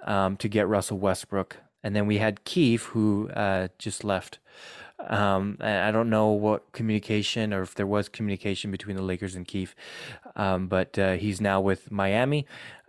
Um, 0.04 0.36
to 0.38 0.48
get 0.48 0.68
Russell 0.68 0.98
Westbrook, 0.98 1.56
and 1.82 1.94
then 1.94 2.06
we 2.06 2.18
had 2.18 2.44
Keefe, 2.44 2.84
who 2.86 3.28
uh, 3.30 3.68
just 3.78 4.04
left. 4.04 4.38
Um, 4.98 5.58
I 5.60 5.90
don't 5.90 6.10
know 6.10 6.28
what 6.28 6.72
communication 6.72 7.52
or 7.52 7.62
if 7.62 7.74
there 7.74 7.86
was 7.86 8.08
communication 8.08 8.70
between 8.70 8.96
the 8.96 9.02
Lakers 9.02 9.34
and 9.34 9.46
Keith, 9.46 9.74
um, 10.36 10.68
but 10.68 10.98
uh, 10.98 11.12
he's 11.14 11.40
now 11.40 11.60
with 11.60 11.90
Miami, 11.90 12.46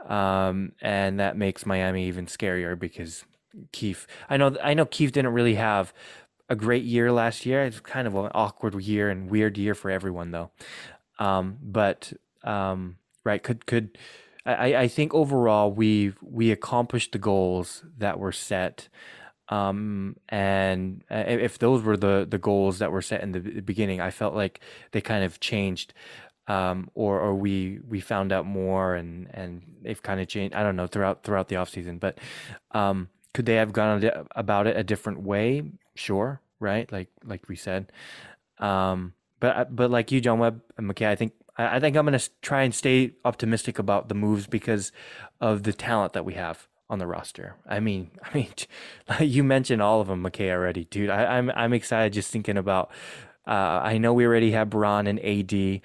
um, 0.07 0.71
and 0.81 1.19
that 1.19 1.37
makes 1.37 1.65
Miami 1.65 2.07
even 2.07 2.25
scarier 2.25 2.79
because 2.79 3.25
Keith. 3.71 4.07
I 4.29 4.37
know 4.37 4.55
I 4.63 4.73
know 4.73 4.85
Keith 4.85 5.11
didn't 5.11 5.33
really 5.33 5.55
have 5.55 5.93
a 6.49 6.55
great 6.55 6.83
year 6.83 7.11
last 7.11 7.45
year. 7.45 7.63
It's 7.63 7.79
kind 7.79 8.07
of 8.07 8.15
an 8.15 8.31
awkward 8.33 8.75
year 8.81 9.09
and 9.09 9.29
weird 9.29 9.57
year 9.57 9.75
for 9.75 9.91
everyone 9.91 10.31
though. 10.31 10.51
Um, 11.19 11.57
but 11.61 12.13
um, 12.43 12.97
right, 13.23 13.41
could 13.43 13.65
could 13.65 13.97
I, 14.45 14.75
I 14.75 14.87
think 14.87 15.13
overall 15.13 15.71
we 15.71 16.13
we 16.21 16.51
accomplished 16.51 17.11
the 17.11 17.19
goals 17.19 17.83
that 17.97 18.19
were 18.19 18.31
set. 18.31 18.87
Um, 19.49 20.17
and 20.29 21.03
uh, 21.09 21.23
if 21.27 21.59
those 21.59 21.81
were 21.83 21.97
the 21.97 22.27
the 22.29 22.37
goals 22.37 22.79
that 22.79 22.91
were 22.91 23.01
set 23.01 23.21
in 23.21 23.31
the 23.31 23.39
beginning, 23.39 24.01
I 24.01 24.11
felt 24.11 24.33
like 24.35 24.59
they 24.91 25.01
kind 25.01 25.23
of 25.23 25.39
changed. 25.39 25.93
Um, 26.49 26.89
or 26.93 27.19
or 27.19 27.35
we 27.35 27.79
we 27.87 27.99
found 27.99 28.31
out 28.31 28.45
more 28.45 28.95
and 28.95 29.27
and 29.33 29.61
they've 29.81 30.01
kind 30.01 30.21
of 30.21 30.27
changed. 30.27 30.55
I 30.55 30.63
don't 30.63 30.77
know 30.77 30.87
throughout 30.87 31.23
throughout 31.23 31.49
the 31.49 31.57
off 31.57 31.69
season, 31.69 31.97
but 31.97 32.19
um, 32.71 33.09
could 33.33 33.45
they 33.45 33.55
have 33.55 33.73
gone 33.73 34.09
about 34.31 34.65
it 34.67 34.77
a 34.77 34.83
different 34.83 35.21
way? 35.21 35.63
Sure, 35.95 36.41
right? 36.59 36.89
Like 36.91 37.09
like 37.25 37.49
we 37.49 37.57
said. 37.57 37.91
Um, 38.59 39.13
but 39.39 39.55
uh, 39.57 39.65
but 39.69 39.91
like 39.91 40.11
you, 40.11 40.21
John 40.21 40.39
Webb 40.39 40.61
and 40.77 40.89
McKay, 40.89 41.07
I 41.07 41.15
think 41.15 41.33
I 41.57 41.79
think 41.81 41.97
I'm 41.97 42.05
gonna 42.05 42.21
try 42.41 42.63
and 42.63 42.73
stay 42.73 43.13
optimistic 43.25 43.77
about 43.77 44.07
the 44.07 44.15
moves 44.15 44.47
because 44.47 44.93
of 45.41 45.63
the 45.63 45.73
talent 45.73 46.13
that 46.13 46.23
we 46.23 46.35
have 46.35 46.67
on 46.89 46.99
the 46.99 47.07
roster. 47.07 47.55
I 47.67 47.79
mean, 47.79 48.11
I 48.23 48.33
mean, 48.33 48.49
you 49.19 49.43
mentioned 49.43 49.81
all 49.81 50.01
of 50.01 50.07
them, 50.07 50.23
McKay, 50.23 50.51
already, 50.51 50.85
dude. 50.85 51.09
I, 51.09 51.37
am 51.37 51.49
I'm, 51.49 51.57
I'm 51.57 51.73
excited 51.73 52.13
just 52.13 52.31
thinking 52.31 52.57
about. 52.57 52.91
Uh, 53.45 53.79
I 53.81 53.97
know 53.97 54.13
we 54.13 54.25
already 54.25 54.51
have 54.51 54.69
Bron 54.69 55.07
and 55.07 55.19
AD. 55.23 55.81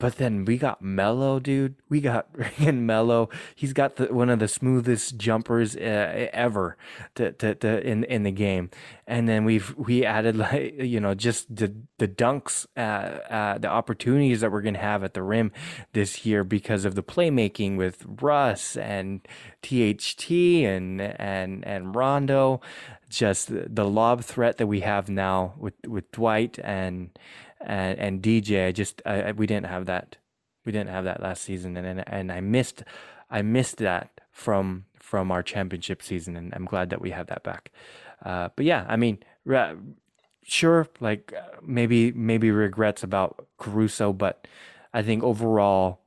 But 0.00 0.16
then 0.16 0.44
we 0.44 0.58
got 0.58 0.82
Melo, 0.82 1.38
dude. 1.38 1.76
We 1.88 2.00
got 2.00 2.32
freaking 2.36 2.80
Melo. 2.80 3.28
He's 3.54 3.72
got 3.72 3.96
the, 3.96 4.12
one 4.12 4.28
of 4.28 4.38
the 4.40 4.48
smoothest 4.48 5.16
jumpers 5.16 5.76
uh, 5.76 6.28
ever 6.32 6.76
to, 7.14 7.32
to, 7.32 7.54
to, 7.54 7.86
in 7.86 8.04
in 8.04 8.24
the 8.24 8.32
game. 8.32 8.70
And 9.06 9.28
then 9.28 9.44
we've 9.44 9.74
we 9.76 10.04
added 10.04 10.36
like 10.44 10.74
you 10.78 11.00
know 11.00 11.14
just 11.14 11.54
the 11.54 11.74
the 11.98 12.08
dunks, 12.08 12.66
uh, 12.76 12.80
uh, 12.80 13.58
the 13.58 13.68
opportunities 13.68 14.40
that 14.40 14.50
we're 14.50 14.62
gonna 14.62 14.78
have 14.78 15.04
at 15.04 15.14
the 15.14 15.22
rim 15.22 15.52
this 15.92 16.26
year 16.26 16.42
because 16.42 16.84
of 16.84 16.96
the 16.96 17.02
playmaking 17.02 17.76
with 17.76 18.04
Russ 18.20 18.76
and 18.76 19.20
THT 19.62 20.30
and 20.30 21.00
and 21.00 21.64
and 21.64 21.94
Rondo. 21.94 22.60
Just 23.08 23.48
the 23.52 23.84
lob 23.84 24.24
threat 24.24 24.56
that 24.56 24.66
we 24.66 24.80
have 24.80 25.08
now 25.08 25.54
with 25.56 25.74
with 25.86 26.10
Dwight 26.10 26.58
and 26.64 27.16
and, 27.64 27.98
and 27.98 28.22
DJ. 28.22 28.68
I 28.68 28.72
just 28.72 29.02
I, 29.04 29.32
we 29.32 29.46
didn't 29.46 29.66
have 29.66 29.86
that. 29.86 30.16
We 30.64 30.72
didn't 30.72 30.90
have 30.90 31.04
that 31.04 31.22
last 31.22 31.42
season, 31.42 31.76
and 31.76 31.86
and, 31.86 32.04
and 32.06 32.32
I 32.32 32.40
missed 32.40 32.84
I 33.30 33.42
missed 33.42 33.78
that 33.78 34.20
from 34.30 34.86
from 34.98 35.30
our 35.30 35.42
championship 35.42 36.02
season, 36.02 36.36
and 36.36 36.52
I'm 36.54 36.64
glad 36.64 36.90
that 36.90 37.00
we 37.00 37.10
have 37.10 37.26
that 37.28 37.42
back. 37.42 37.70
Uh, 38.24 38.48
but 38.56 38.64
yeah, 38.64 38.86
I 38.88 38.96
mean, 38.96 39.18
sure, 40.44 40.88
like 41.00 41.32
maybe 41.62 42.12
maybe 42.12 42.50
regrets 42.50 43.02
about 43.02 43.46
Caruso, 43.58 44.12
but 44.12 44.46
I 44.92 45.02
think 45.02 45.22
overall, 45.22 46.00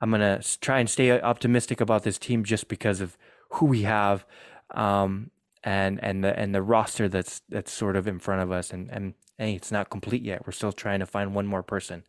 I'm 0.00 0.10
gonna 0.10 0.40
try 0.60 0.78
and 0.78 0.88
stay 0.88 1.20
optimistic 1.20 1.80
about 1.80 2.02
this 2.02 2.18
team 2.18 2.44
just 2.44 2.68
because 2.68 3.00
of 3.00 3.16
who 3.50 3.66
we 3.66 3.82
have, 3.82 4.24
um, 4.72 5.30
and 5.64 6.02
and 6.02 6.22
the 6.22 6.38
and 6.38 6.54
the 6.54 6.62
roster 6.62 7.08
that's 7.08 7.42
that's 7.48 7.72
sort 7.72 7.96
of 7.96 8.06
in 8.06 8.18
front 8.18 8.42
of 8.42 8.50
us, 8.52 8.72
and 8.72 8.90
and 8.90 9.14
hey, 9.38 9.54
it's 9.54 9.72
not 9.72 9.90
complete 9.90 10.22
yet. 10.22 10.46
We're 10.46 10.52
still 10.52 10.72
trying 10.72 11.00
to 11.00 11.06
find 11.06 11.34
one 11.34 11.46
more 11.46 11.62
person. 11.62 12.04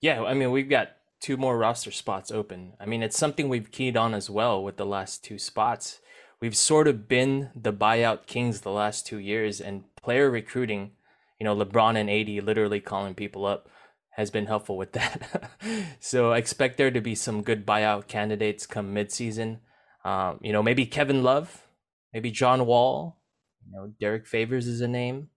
Yeah, 0.00 0.22
I 0.22 0.34
mean, 0.34 0.50
we've 0.50 0.68
got 0.68 0.90
two 1.20 1.36
more 1.36 1.58
roster 1.58 1.90
spots 1.90 2.30
open. 2.30 2.74
I 2.80 2.86
mean, 2.86 3.02
it's 3.02 3.18
something 3.18 3.48
we've 3.48 3.70
keyed 3.70 3.96
on 3.96 4.14
as 4.14 4.28
well 4.28 4.62
with 4.62 4.76
the 4.76 4.86
last 4.86 5.24
two 5.24 5.38
spots. 5.38 6.00
We've 6.40 6.56
sort 6.56 6.86
of 6.86 7.08
been 7.08 7.50
the 7.54 7.72
buyout 7.72 8.26
kings 8.26 8.60
the 8.60 8.70
last 8.70 9.06
two 9.06 9.18
years, 9.18 9.60
and 9.60 9.84
player 9.96 10.30
recruiting, 10.30 10.92
you 11.40 11.44
know, 11.44 11.56
LeBron 11.56 11.96
and 11.96 12.10
AD 12.10 12.44
literally 12.44 12.80
calling 12.80 13.14
people 13.14 13.46
up 13.46 13.68
has 14.10 14.30
been 14.30 14.46
helpful 14.46 14.76
with 14.76 14.92
that. 14.92 15.50
so 16.00 16.32
I 16.32 16.38
expect 16.38 16.76
there 16.76 16.90
to 16.90 17.00
be 17.00 17.14
some 17.14 17.42
good 17.42 17.66
buyout 17.66 18.06
candidates 18.06 18.66
come 18.66 18.94
midseason. 18.94 19.58
Um, 20.04 20.38
you 20.42 20.52
know, 20.52 20.62
maybe 20.62 20.86
Kevin 20.86 21.22
Love, 21.22 21.66
maybe 22.12 22.30
John 22.30 22.66
Wall. 22.66 23.18
You 23.66 23.72
know, 23.72 23.92
Derrick 23.98 24.26
Favors 24.26 24.66
is 24.66 24.80
a 24.80 24.88
name. 24.88 25.30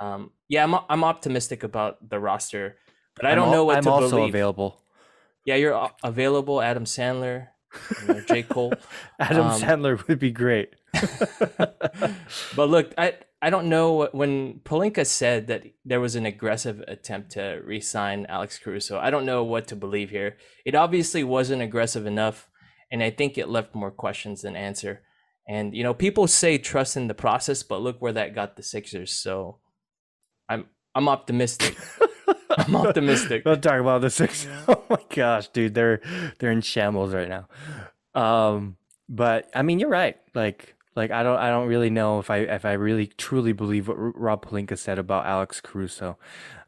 Um, 0.00 0.30
yeah, 0.48 0.64
I'm 0.64 0.74
I'm 0.88 1.04
optimistic 1.04 1.62
about 1.64 2.08
the 2.08 2.18
roster, 2.18 2.76
but 3.16 3.26
I 3.26 3.34
don't 3.34 3.50
know 3.50 3.64
what 3.64 3.78
I'm 3.78 3.84
to 3.84 3.90
also 3.90 4.16
believe. 4.16 4.34
available. 4.34 4.80
Yeah, 5.44 5.56
you're 5.56 5.90
available. 6.04 6.60
Adam 6.60 6.84
Sandler, 6.84 7.48
you 8.02 8.14
know, 8.14 8.20
J 8.20 8.42
Cole. 8.54 8.72
Adam 9.18 9.46
um, 9.46 9.60
Sandler 9.60 10.06
would 10.06 10.18
be 10.18 10.30
great. 10.30 10.74
but 12.56 12.68
look, 12.68 12.92
I 12.96 13.14
I 13.40 13.50
don't 13.50 13.68
know 13.68 14.08
when 14.12 14.60
Pelinka 14.64 15.06
said 15.06 15.46
that 15.46 15.64
there 15.84 16.00
was 16.00 16.16
an 16.16 16.26
aggressive 16.26 16.82
attempt 16.88 17.32
to 17.32 17.60
re-sign 17.64 18.26
Alex 18.28 18.58
Caruso. 18.58 18.98
I 18.98 19.10
don't 19.10 19.26
know 19.26 19.44
what 19.44 19.68
to 19.68 19.76
believe 19.76 20.10
here. 20.10 20.36
It 20.64 20.74
obviously 20.74 21.22
wasn't 21.22 21.62
aggressive 21.62 22.04
enough, 22.04 22.50
and 22.90 23.02
I 23.02 23.10
think 23.10 23.38
it 23.38 23.48
left 23.48 23.74
more 23.74 23.92
questions 23.92 24.42
than 24.42 24.56
answer. 24.56 25.02
And 25.48 25.74
you 25.74 25.82
know, 25.82 25.94
people 25.94 26.26
say 26.26 26.58
trust 26.58 26.96
in 26.96 27.06
the 27.06 27.14
process, 27.14 27.62
but 27.62 27.80
look 27.80 28.02
where 28.02 28.12
that 28.12 28.34
got 28.34 28.56
the 28.56 28.62
Sixers. 28.62 29.12
So 29.12 29.58
I'm 30.48 30.66
I'm 30.94 31.08
optimistic. 31.08 31.76
I'm 32.58 32.74
optimistic. 32.76 33.44
Don't 33.44 33.62
talk 33.62 33.80
about 33.80 34.00
the 34.00 34.10
six. 34.10 34.46
Oh 34.68 34.84
my 34.90 34.98
gosh, 35.14 35.48
dude, 35.48 35.74
they're 35.74 36.00
they're 36.38 36.50
in 36.50 36.60
shambles 36.60 37.14
right 37.14 37.28
now. 37.28 37.48
Um, 38.14 38.76
but 39.08 39.50
I 39.54 39.62
mean, 39.62 39.78
you're 39.78 39.88
right. 39.88 40.16
Like 40.34 40.74
like 40.96 41.10
I 41.10 41.22
don't 41.22 41.38
I 41.38 41.50
don't 41.50 41.68
really 41.68 41.90
know 41.90 42.18
if 42.18 42.30
I 42.30 42.38
if 42.38 42.64
I 42.64 42.72
really 42.72 43.06
truly 43.06 43.52
believe 43.52 43.88
what 43.88 43.96
Rob 43.98 44.44
Pelinka 44.44 44.76
said 44.76 44.98
about 44.98 45.26
Alex 45.26 45.60
Caruso. 45.60 46.18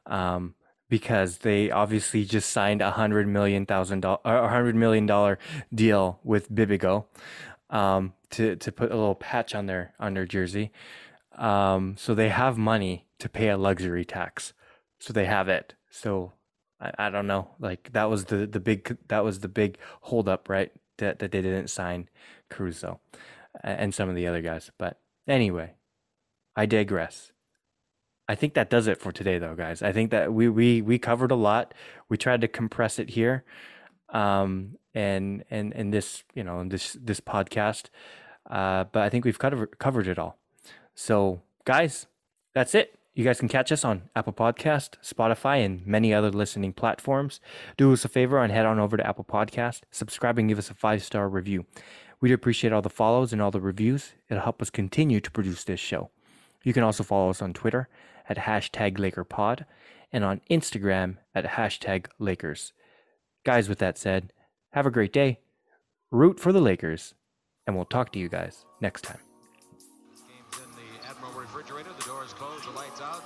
Um, 0.06 0.54
because 0.88 1.38
they 1.38 1.70
obviously 1.70 2.24
just 2.24 2.50
signed 2.50 2.82
a 2.82 2.90
hundred 2.90 3.28
million 3.28 3.64
thousand 3.64 4.00
dollar 4.00 4.18
a 4.24 4.48
hundred 4.48 4.74
million 4.74 5.06
dollar 5.06 5.38
deal 5.74 6.20
with 6.24 6.50
Bibigo 6.50 7.06
um, 7.70 8.12
to 8.30 8.56
to 8.56 8.72
put 8.72 8.90
a 8.90 8.94
little 8.94 9.14
patch 9.14 9.54
on 9.54 9.66
their 9.66 9.94
on 9.98 10.14
their 10.14 10.26
jersey. 10.26 10.72
Um, 11.40 11.96
so 11.98 12.14
they 12.14 12.29
have 12.29 12.59
money 12.59 13.07
to 13.18 13.29
pay 13.29 13.48
a 13.48 13.57
luxury 13.57 14.05
tax. 14.05 14.53
So 14.98 15.12
they 15.12 15.24
have 15.24 15.48
it. 15.48 15.74
So 15.90 16.35
I, 16.81 16.92
I 17.07 17.11
don't 17.11 17.26
know. 17.26 17.50
Like 17.59 17.92
that 17.92 18.11
was 18.11 18.26
the, 18.26 18.46
the 18.46 18.61
big 18.61 18.96
that 19.09 19.24
was 19.24 19.40
the 19.40 19.48
big 19.48 19.79
holdup, 20.03 20.48
right? 20.48 20.70
That 20.98 21.18
that 21.18 21.33
they 21.33 21.40
didn't 21.40 21.68
sign 21.68 22.09
Caruso 22.50 23.00
and 23.64 23.94
some 23.94 24.09
of 24.11 24.14
the 24.14 24.26
other 24.26 24.42
guys. 24.42 24.70
But 24.79 25.00
anyway, 25.26 25.74
I 26.55 26.66
digress. 26.66 27.33
I 28.29 28.35
think 28.35 28.55
that 28.55 28.70
does 28.70 28.87
it 28.87 29.00
for 29.00 29.11
today 29.11 29.38
though, 29.38 29.57
guys. 29.57 29.83
I 29.83 29.92
think 29.92 30.11
that 30.11 30.33
we 30.35 30.48
we 30.48 30.83
we 30.83 30.98
covered 30.98 31.31
a 31.31 31.37
lot. 31.37 31.72
We 32.11 32.18
tried 32.18 32.42
to 32.42 32.48
compress 32.48 32.98
it 32.98 33.11
here. 33.11 33.44
Um 34.11 34.76
and 34.92 35.44
and 35.50 35.72
in 35.72 35.90
this, 35.90 36.22
you 36.35 36.44
know, 36.44 36.62
this 36.68 36.98
this 37.00 37.20
podcast. 37.20 37.87
Uh, 38.48 38.85
but 38.85 39.03
I 39.03 39.09
think 39.09 39.24
we've 39.24 39.38
covered 39.38 39.79
covered 39.79 40.09
it 40.09 40.18
all. 40.18 40.39
So, 40.94 41.42
guys, 41.64 42.07
that's 42.55 42.74
it 42.74 42.98
You 43.14 43.24
guys 43.24 43.38
can 43.40 43.48
catch 43.48 43.72
us 43.72 43.85
on 43.85 44.09
Apple 44.14 44.33
Podcast, 44.33 44.90
Spotify, 45.05 45.64
and 45.64 45.87
many 45.87 46.14
other 46.14 46.31
listening 46.31 46.72
platforms. 46.72 47.40
Do 47.76 47.92
us 47.92 48.05
a 48.05 48.09
favor 48.09 48.38
and 48.38 48.53
head 48.53 48.66
on 48.66 48.79
over 48.79 48.96
to 48.96 49.07
Apple 49.07 49.24
Podcast, 49.24 49.83
subscribe, 49.90 50.38
and 50.38 50.48
give 50.48 50.59
us 50.59 50.70
a 50.70 50.74
five 50.74 51.03
star 51.03 51.29
review. 51.29 51.66
We'd 52.20 52.33
appreciate 52.33 52.72
all 52.72 52.83
the 52.83 52.90
follows 52.90 53.33
and 53.33 53.40
all 53.40 53.50
the 53.50 53.61
reviews. 53.61 54.12
It'll 54.29 54.42
help 54.42 54.61
us 54.62 54.70
continue 54.70 55.20
to 55.20 55.31
produce 55.31 55.64
this 55.64 55.81
show. 55.81 56.11
You 56.62 56.72
can 56.72 56.83
also 56.83 57.03
follow 57.03 57.31
us 57.31 57.42
on 57.42 57.53
Twitter 57.53 57.88
at 58.29 58.37
hashtag 58.37 58.98
LakerPod 58.98 59.64
and 60.12 60.24
on 60.24 60.40
Instagram 60.50 61.16
at 61.35 61.44
hashtag 61.44 62.07
Lakers. 62.18 62.72
Guys, 63.44 63.68
with 63.68 63.79
that 63.79 63.96
said, 63.96 64.33
have 64.72 64.87
a 64.87 64.90
great 64.90 65.12
day, 65.12 65.40
root 66.11 66.38
for 66.38 66.53
the 66.53 66.61
Lakers, 66.61 67.14
and 67.66 67.74
we'll 67.74 67.87
talk 67.87 68.12
to 68.12 68.18
you 68.18 68.29
guys 68.29 68.66
next 68.81 69.03
time. 69.03 69.29
Refrigerator. 71.61 71.90
The 71.99 72.05
door's 72.05 72.33
closed, 72.33 72.64
the 72.64 72.70
lights 72.70 73.03
out. 73.03 73.23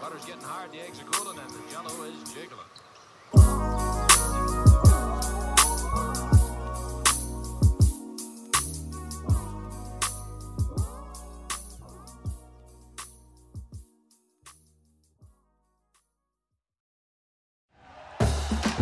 Butter's 0.00 0.24
getting 0.24 0.40
hard, 0.40 0.72
the 0.72 0.80
eggs 0.80 0.98
are 0.98 1.04
cooling, 1.04 1.38
and 1.38 1.50
the 1.50 1.60
jello 1.70 2.04
is 2.04 2.32
jiggling. 2.32 2.64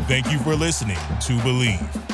Thank 0.06 0.30
you 0.30 0.38
for 0.38 0.54
listening 0.54 0.94
to 0.94 1.32
Bleav. 1.42 2.13